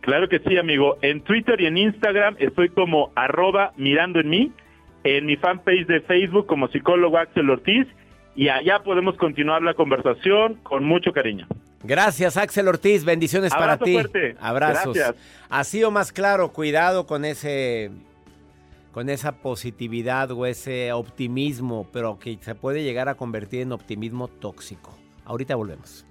claro 0.00 0.28
que 0.28 0.38
sí, 0.38 0.56
amigo. 0.56 0.96
En 1.02 1.22
Twitter 1.22 1.60
y 1.60 1.66
en 1.66 1.76
Instagram 1.76 2.36
estoy 2.38 2.68
como 2.68 3.10
arroba 3.16 3.72
mirando 3.76 4.20
en 4.20 4.30
mí, 4.30 4.52
en 5.02 5.26
mi 5.26 5.34
fanpage 5.34 5.88
de 5.88 6.00
Facebook 6.02 6.46
como 6.46 6.68
psicólogo 6.68 7.18
Axel 7.18 7.50
Ortiz 7.50 7.88
y 8.36 8.48
allá 8.48 8.78
podemos 8.84 9.16
continuar 9.16 9.60
la 9.62 9.74
conversación 9.74 10.54
con 10.62 10.84
mucho 10.84 11.10
cariño. 11.10 11.48
Gracias, 11.82 12.36
Axel 12.36 12.68
Ortiz. 12.68 13.04
Bendiciones 13.04 13.52
para 13.52 13.76
ti. 13.76 13.94
fuerte. 13.94 14.36
Abrazos. 14.40 14.94
Gracias. 14.94 15.16
Así 15.50 15.82
o 15.82 15.90
más 15.90 16.12
claro, 16.12 16.52
cuidado 16.52 17.08
con 17.08 17.24
ese 17.24 17.90
con 18.92 19.08
esa 19.08 19.32
positividad 19.32 20.30
o 20.30 20.46
ese 20.46 20.92
optimismo, 20.92 21.88
pero 21.92 22.20
que 22.20 22.38
se 22.40 22.54
puede 22.54 22.84
llegar 22.84 23.08
a 23.08 23.16
convertir 23.16 23.62
en 23.62 23.72
optimismo 23.72 24.28
tóxico. 24.28 24.96
Ahorita 25.24 25.56
volvemos. 25.56 26.07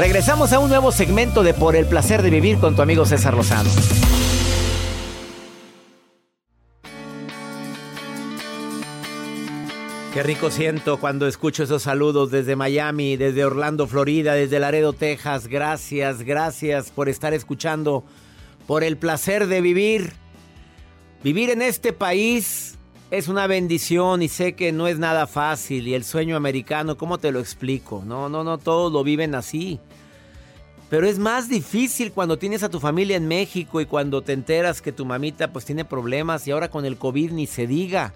Regresamos 0.00 0.54
a 0.54 0.58
un 0.58 0.70
nuevo 0.70 0.92
segmento 0.92 1.42
de 1.42 1.52
Por 1.52 1.76
el 1.76 1.84
placer 1.84 2.22
de 2.22 2.30
vivir 2.30 2.58
con 2.58 2.74
tu 2.74 2.80
amigo 2.80 3.04
César 3.04 3.34
Lozano. 3.34 3.68
Qué 10.14 10.24
rico 10.24 10.50
siento 10.50 10.98
cuando 10.98 11.28
escucho 11.28 11.62
esos 11.62 11.82
saludos 11.82 12.32
desde 12.32 12.56
Miami, 12.56 13.16
desde 13.16 13.44
Orlando, 13.44 13.86
Florida, 13.86 14.34
desde 14.34 14.58
Laredo, 14.58 14.92
Texas. 14.92 15.46
Gracias, 15.46 16.22
gracias 16.22 16.90
por 16.90 17.08
estar 17.08 17.32
escuchando, 17.32 18.02
por 18.66 18.82
el 18.82 18.96
placer 18.96 19.46
de 19.46 19.60
vivir. 19.60 20.14
Vivir 21.22 21.50
en 21.50 21.62
este 21.62 21.92
país 21.92 22.78
es 23.10 23.28
una 23.28 23.46
bendición 23.46 24.22
y 24.22 24.28
sé 24.28 24.54
que 24.54 24.72
no 24.72 24.86
es 24.86 24.98
nada 24.98 25.26
fácil. 25.26 25.88
Y 25.88 25.94
el 25.94 26.04
sueño 26.04 26.36
americano, 26.36 26.96
¿cómo 26.96 27.18
te 27.18 27.32
lo 27.32 27.40
explico? 27.40 28.02
No, 28.06 28.28
no, 28.28 28.44
no, 28.44 28.58
todos 28.58 28.92
lo 28.92 29.02
viven 29.02 29.34
así. 29.34 29.80
Pero 30.88 31.06
es 31.06 31.18
más 31.18 31.48
difícil 31.48 32.12
cuando 32.12 32.38
tienes 32.38 32.62
a 32.62 32.68
tu 32.68 32.80
familia 32.80 33.16
en 33.16 33.28
México 33.28 33.80
y 33.80 33.86
cuando 33.86 34.22
te 34.22 34.32
enteras 34.32 34.82
que 34.82 34.92
tu 34.92 35.04
mamita 35.04 35.52
pues 35.52 35.64
tiene 35.64 35.84
problemas 35.84 36.46
y 36.46 36.50
ahora 36.50 36.70
con 36.70 36.84
el 36.84 36.96
COVID 36.96 37.32
ni 37.32 37.46
se 37.46 37.66
diga. 37.66 38.12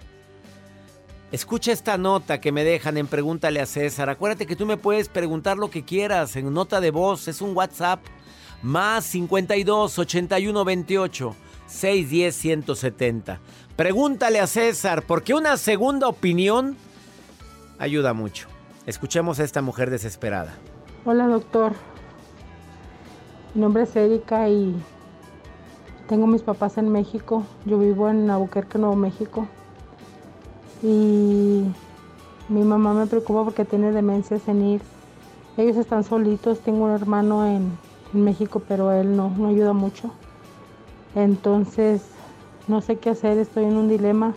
Escucha 1.31 1.73
esta 1.73 1.99
nota 1.99 2.41
que 2.41 2.53
me 2.53 2.65
dejan 2.65 2.97
en 2.97 3.09
Pregúntale 3.09 3.61
a 3.61 3.67
César. 3.67 4.09
Acuérdate 4.09 4.47
que 4.47 4.57
tú 4.57 4.67
me 4.67 4.77
puedes 4.77 5.09
preguntar 5.09 5.57
lo 5.57 5.71
que 5.71 5.85
quieras 5.85 6.37
en 6.37 6.53
nota 6.53 6.81
de 6.81 6.91
voz. 6.93 7.27
Es 7.27 7.41
un 7.41 7.57
WhatsApp. 7.57 8.01
Más 8.63 9.05
52 9.05 9.99
81 9.99 10.65
28 10.65 11.37
610 11.67 12.35
170. 12.35 13.41
Pregúntale 13.77 14.39
a 14.39 14.47
César, 14.47 15.03
porque 15.03 15.35
una 15.35 15.57
segunda 15.57 16.07
opinión 16.07 16.77
ayuda 17.81 18.13
mucho. 18.13 18.47
Escuchemos 18.87 19.41
a 19.41 19.45
esta 19.45 19.63
mujer 19.63 19.91
desesperada. 19.91 20.55
Hola 21.05 21.27
doctor, 21.27 21.73
mi 23.53 23.63
nombre 23.63 23.83
es 23.83 23.97
Erika 23.97 24.49
y 24.49 24.77
tengo 26.09 26.29
mis 26.29 26.43
papás 26.43 26.79
en 26.79 26.89
México. 26.89 27.45
Yo 27.65 27.77
vivo 27.81 28.09
en 28.09 28.31
Albuquerque, 28.31 28.79
Nuevo 28.79 28.95
México. 28.95 29.49
Y 30.81 31.65
mi 32.49 32.63
mamá 32.63 32.95
me 32.95 33.07
preocupa 33.09 33.43
porque 33.43 33.65
tiene 33.65 33.91
demencia 33.91 34.39
senil. 34.39 34.83
Ellos 35.57 35.77
están 35.77 36.05
solitos, 36.05 36.61
tengo 36.61 36.85
un 36.85 36.93
hermano 36.93 37.45
en, 37.45 37.77
México, 38.13 38.63
pero 38.69 38.93
él 38.93 39.17
no, 39.17 39.31
no 39.31 39.49
ayuda 39.49 39.73
mucho. 39.73 40.13
Entonces, 41.17 42.03
no 42.69 42.81
sé 42.81 42.97
qué 42.97 43.11
hacer, 43.11 43.39
estoy 43.39 43.65
en 43.65 43.77
un 43.77 43.89
dilema 43.89 44.35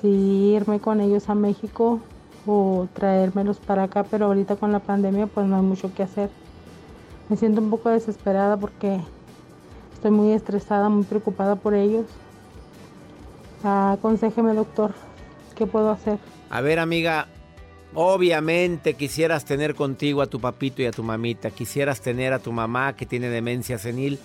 si 0.00 0.08
irme 0.08 0.80
con 0.80 1.00
ellos 1.00 1.28
a 1.28 1.34
México 1.34 2.00
o 2.46 2.86
traérmelos 2.92 3.58
para 3.58 3.84
acá, 3.84 4.04
pero 4.04 4.26
ahorita 4.26 4.56
con 4.56 4.72
la 4.72 4.80
pandemia 4.80 5.26
pues 5.26 5.46
no 5.46 5.56
hay 5.56 5.62
mucho 5.62 5.92
que 5.94 6.02
hacer. 6.02 6.30
Me 7.28 7.36
siento 7.36 7.60
un 7.60 7.70
poco 7.70 7.88
desesperada 7.88 8.56
porque 8.56 9.00
estoy 9.94 10.10
muy 10.10 10.32
estresada, 10.32 10.88
muy 10.88 11.04
preocupada 11.04 11.56
por 11.56 11.74
ellos. 11.74 12.06
Aconsejeme, 13.64 14.54
doctor, 14.54 14.92
¿qué 15.56 15.66
puedo 15.66 15.90
hacer? 15.90 16.18
A 16.50 16.60
ver, 16.60 16.78
amiga, 16.78 17.26
obviamente 17.94 18.94
quisieras 18.94 19.44
tener 19.44 19.74
contigo 19.74 20.22
a 20.22 20.26
tu 20.26 20.38
papito 20.38 20.82
y 20.82 20.86
a 20.86 20.92
tu 20.92 21.02
mamita, 21.02 21.50
quisieras 21.50 22.00
tener 22.00 22.32
a 22.32 22.38
tu 22.38 22.52
mamá 22.52 22.94
que 22.94 23.06
tiene 23.06 23.28
demencia 23.28 23.78
senil, 23.78 24.20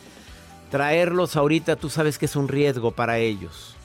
traerlos 0.71 1.35
ahorita 1.35 1.75
tú 1.75 1.89
sabes 1.89 2.17
que 2.17 2.25
es 2.25 2.35
un 2.35 2.47
riesgo 2.47 2.91
para 2.91 3.19
ellos. 3.19 3.75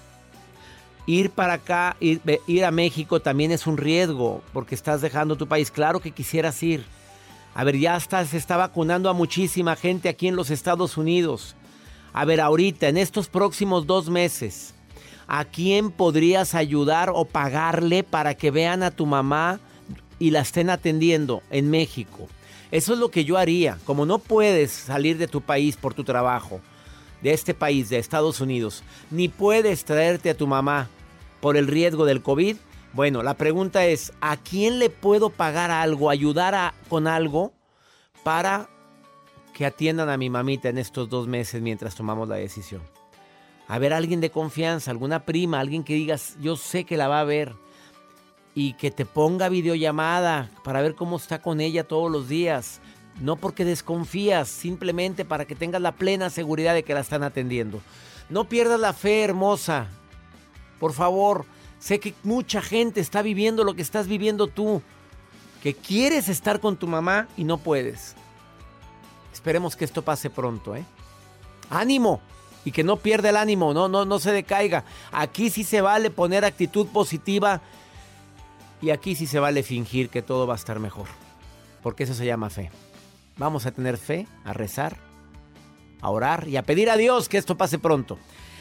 Ir 1.05 1.31
para 1.31 1.55
acá, 1.55 1.97
ir, 2.01 2.65
a 2.65 2.71
México 2.71 3.21
también 3.21 3.53
es 3.53 3.67
un 3.67 3.77
riesgo 3.77 4.43
porque 4.53 4.75
estás 4.75 5.01
dejando 5.01 5.37
tu 5.37 5.47
país. 5.47 5.71
Claro 5.71 6.01
que 6.01 6.13
quisieras 6.13 6.63
ir. 6.63 6.85
A 7.55 7.65
ver, 7.65 7.77
ya 7.79 7.97
está, 7.97 8.25
se 8.25 8.37
está 8.37 8.57
vacunando 8.57 9.11
a 9.11 9.13
muchísima 9.13 9.77
gente 9.77 10.09
aquí 10.09 10.29
en 10.29 10.37
los 10.37 10.51
Estados 10.51 10.97
Unidos. 10.97 11.55
A 12.13 12.25
ver, 12.25 12.41
ahorita, 12.41 12.89
en 12.89 12.97
estos 12.97 13.29
próximos 13.29 13.87
dos 13.87 14.09
meses, 14.09 14.75
¿a 15.27 15.45
quién 15.45 15.91
podrías 15.91 16.55
ayudar 16.55 17.11
o 17.13 17.25
pagarle 17.25 18.03
para 18.05 18.35
que 18.35 18.51
vean 18.51 18.83
a 18.83 18.91
tu 18.91 19.07
mamá 19.07 19.61
y 20.19 20.31
la 20.31 20.41
estén 20.41 20.71
atendiendo 20.71 21.43
en 21.51 21.71
México? 21.71 22.29
Eso 22.71 22.95
es 22.95 22.99
lo 22.99 23.11
que 23.11 23.25
yo 23.25 23.39
haría. 23.39 23.79
Como 23.85 24.07
no 24.07 24.19
puedes 24.19 24.73
salir 24.73 25.19
de 25.19 25.29
tu 25.29 25.41
país 25.41 25.77
por 25.77 25.95
tu 25.95 26.05
trabajo, 26.05 26.61
de 27.23 27.33
este 27.33 27.55
país, 27.55 27.89
de 27.89 27.99
Estados 27.99 28.41
Unidos, 28.41 28.83
ni 29.11 29.29
puedes 29.29 29.85
traerte 29.85 30.31
a 30.31 30.37
tu 30.37 30.47
mamá 30.47 30.89
por 31.41 31.57
el 31.57 31.67
riesgo 31.67 32.05
del 32.05 32.23
COVID, 32.23 32.57
bueno, 32.97 33.23
la 33.23 33.35
pregunta 33.35 33.85
es, 33.85 34.15
¿a 34.23 34.39
quién 34.39 34.79
le 34.79 34.89
puedo 34.89 35.29
pagar 35.29 35.71
algo, 35.71 36.09
ayudar 36.09 36.55
a, 36.55 36.73
con 36.89 37.07
algo 37.07 37.53
para 38.23 38.71
que 39.53 39.67
atiendan 39.67 40.09
a 40.09 40.17
mi 40.17 40.31
mamita 40.31 40.71
en 40.71 40.79
estos 40.79 41.07
dos 41.11 41.29
meses 41.29 41.61
mientras 41.61 41.95
tomamos 41.95 42.27
la 42.27 42.37
decisión? 42.37 42.81
A 43.69 43.79
ver, 43.79 43.93
alguien 43.93 44.23
de 44.23 44.31
confianza, 44.31 44.91
alguna 44.91 45.27
prima, 45.27 45.61
alguien 45.61 45.85
que 45.85 45.93
digas, 45.93 46.39
yo 46.41 46.57
sé 46.57 46.85
que 46.85 46.97
la 46.97 47.07
va 47.07 47.21
a 47.21 47.25
ver 47.25 47.55
y 48.55 48.73
que 48.73 48.91
te 48.91 49.05
ponga 49.05 49.51
videollamada 49.51 50.51
para 50.65 50.81
ver 50.81 50.95
cómo 50.95 51.19
está 51.19 51.43
con 51.43 51.61
ella 51.61 51.85
todos 51.85 52.11
los 52.11 52.31
días. 52.31 52.81
No 53.21 53.37
porque 53.37 53.65
desconfías, 53.65 54.49
simplemente 54.49 55.25
para 55.25 55.47
que 55.47 55.55
tengas 55.55 55.81
la 55.81 55.93
plena 55.93 56.31
seguridad 56.31 56.75
de 56.75 56.83
que 56.83 56.95
la 56.95 57.01
están 57.01 57.23
atendiendo. 57.23 57.81
No 58.29 58.49
pierdas 58.49 58.79
la 58.79 58.93
fe, 58.93 59.23
hermosa. 59.23 59.89
Por 60.79 60.93
favor, 60.93 61.47
sé 61.79 61.99
que 62.01 62.15
mucha 62.23 62.61
gente 62.61 63.01
está 63.01 63.23
viviendo 63.23 63.65
lo 63.65 63.75
que 63.75 63.83
estás 63.83 64.07
viviendo 64.07 64.49
tú. 64.49 64.83
Que 65.63 65.75
quieres 65.75 66.29
estar 66.29 66.61
con 66.61 66.77
tu 66.77 66.87
mamá 66.87 67.29
y 67.37 67.45
no 67.45 67.59
puedes. 67.59 68.15
Esperemos 69.33 69.77
que 69.77 69.85
esto 69.85 70.03
pase 70.03 70.29
pronto, 70.29 70.77
¿eh? 70.77 70.85
¡Ánimo! 71.71 72.21
Y 72.65 72.73
que 72.73 72.85
no 72.85 72.97
pierda 72.97 73.31
el 73.31 73.37
ánimo, 73.37 73.73
no, 73.73 73.89
no, 73.89 74.05
no 74.05 74.19
se 74.19 74.33
decaiga. 74.33 74.85
Aquí 75.13 75.51
sí 75.51 75.63
se 75.63 75.81
vale 75.81 76.11
poner 76.11 76.45
actitud 76.45 76.89
positiva 76.89 77.63
y 78.83 78.91
aquí 78.91 79.15
sí 79.15 79.27
se 79.27 79.39
vale 79.39 79.63
fingir 79.63 80.11
que 80.11 80.21
todo 80.21 80.47
va 80.47 80.55
a 80.55 80.57
estar 80.57 80.81
mejor. 80.81 81.07
Porque 81.83 82.05
eso 82.05 82.15
se 82.15 82.27
llama 82.27 82.51
fe. 82.51 82.71
Vamos 83.39 83.67
a 83.67 83.71
tener 83.71 83.99
fe, 83.99 84.27
a 84.45 84.53
rezar, 84.53 84.97
a 86.01 86.11
orar 86.11 86.49
y 86.49 86.57
a 86.57 86.63
pedir 86.63 86.89
a 86.91 86.97
Dios 86.97 87.29
que 87.29 87.39
esto 87.39 87.57
pase 87.57 87.79
pronto. 87.79 88.19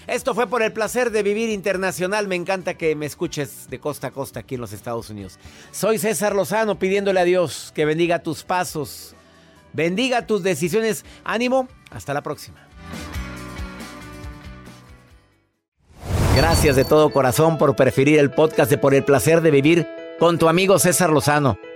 Esto 0.07 0.35
fue 0.35 0.47
por 0.47 0.61
el 0.61 0.71
placer 0.71 1.11
de 1.11 1.23
vivir 1.23 1.49
internacional. 1.49 2.27
Me 2.27 2.35
encanta 2.35 2.75
que 2.75 2.95
me 2.95 3.05
escuches 3.05 3.67
de 3.69 3.79
costa 3.79 4.07
a 4.07 4.11
costa 4.11 4.41
aquí 4.41 4.55
en 4.55 4.61
los 4.61 4.73
Estados 4.73 5.09
Unidos. 5.09 5.39
Soy 5.71 5.97
César 5.97 6.35
Lozano 6.35 6.77
pidiéndole 6.77 7.19
a 7.19 7.23
Dios 7.23 7.71
que 7.73 7.85
bendiga 7.85 8.19
tus 8.19 8.43
pasos, 8.43 9.15
bendiga 9.73 10.27
tus 10.27 10.43
decisiones. 10.43 11.05
Ánimo, 11.23 11.67
hasta 11.89 12.13
la 12.13 12.21
próxima. 12.21 12.57
Gracias 16.35 16.75
de 16.75 16.83
todo 16.83 17.11
corazón 17.11 17.57
por 17.57 17.77
preferir 17.77 18.19
el 18.19 18.29
podcast 18.29 18.69
de 18.69 18.77
Por 18.77 18.93
el 18.93 19.05
placer 19.05 19.41
de 19.41 19.51
vivir 19.51 19.87
con 20.19 20.37
tu 20.37 20.49
amigo 20.49 20.77
César 20.79 21.09
Lozano. 21.09 21.57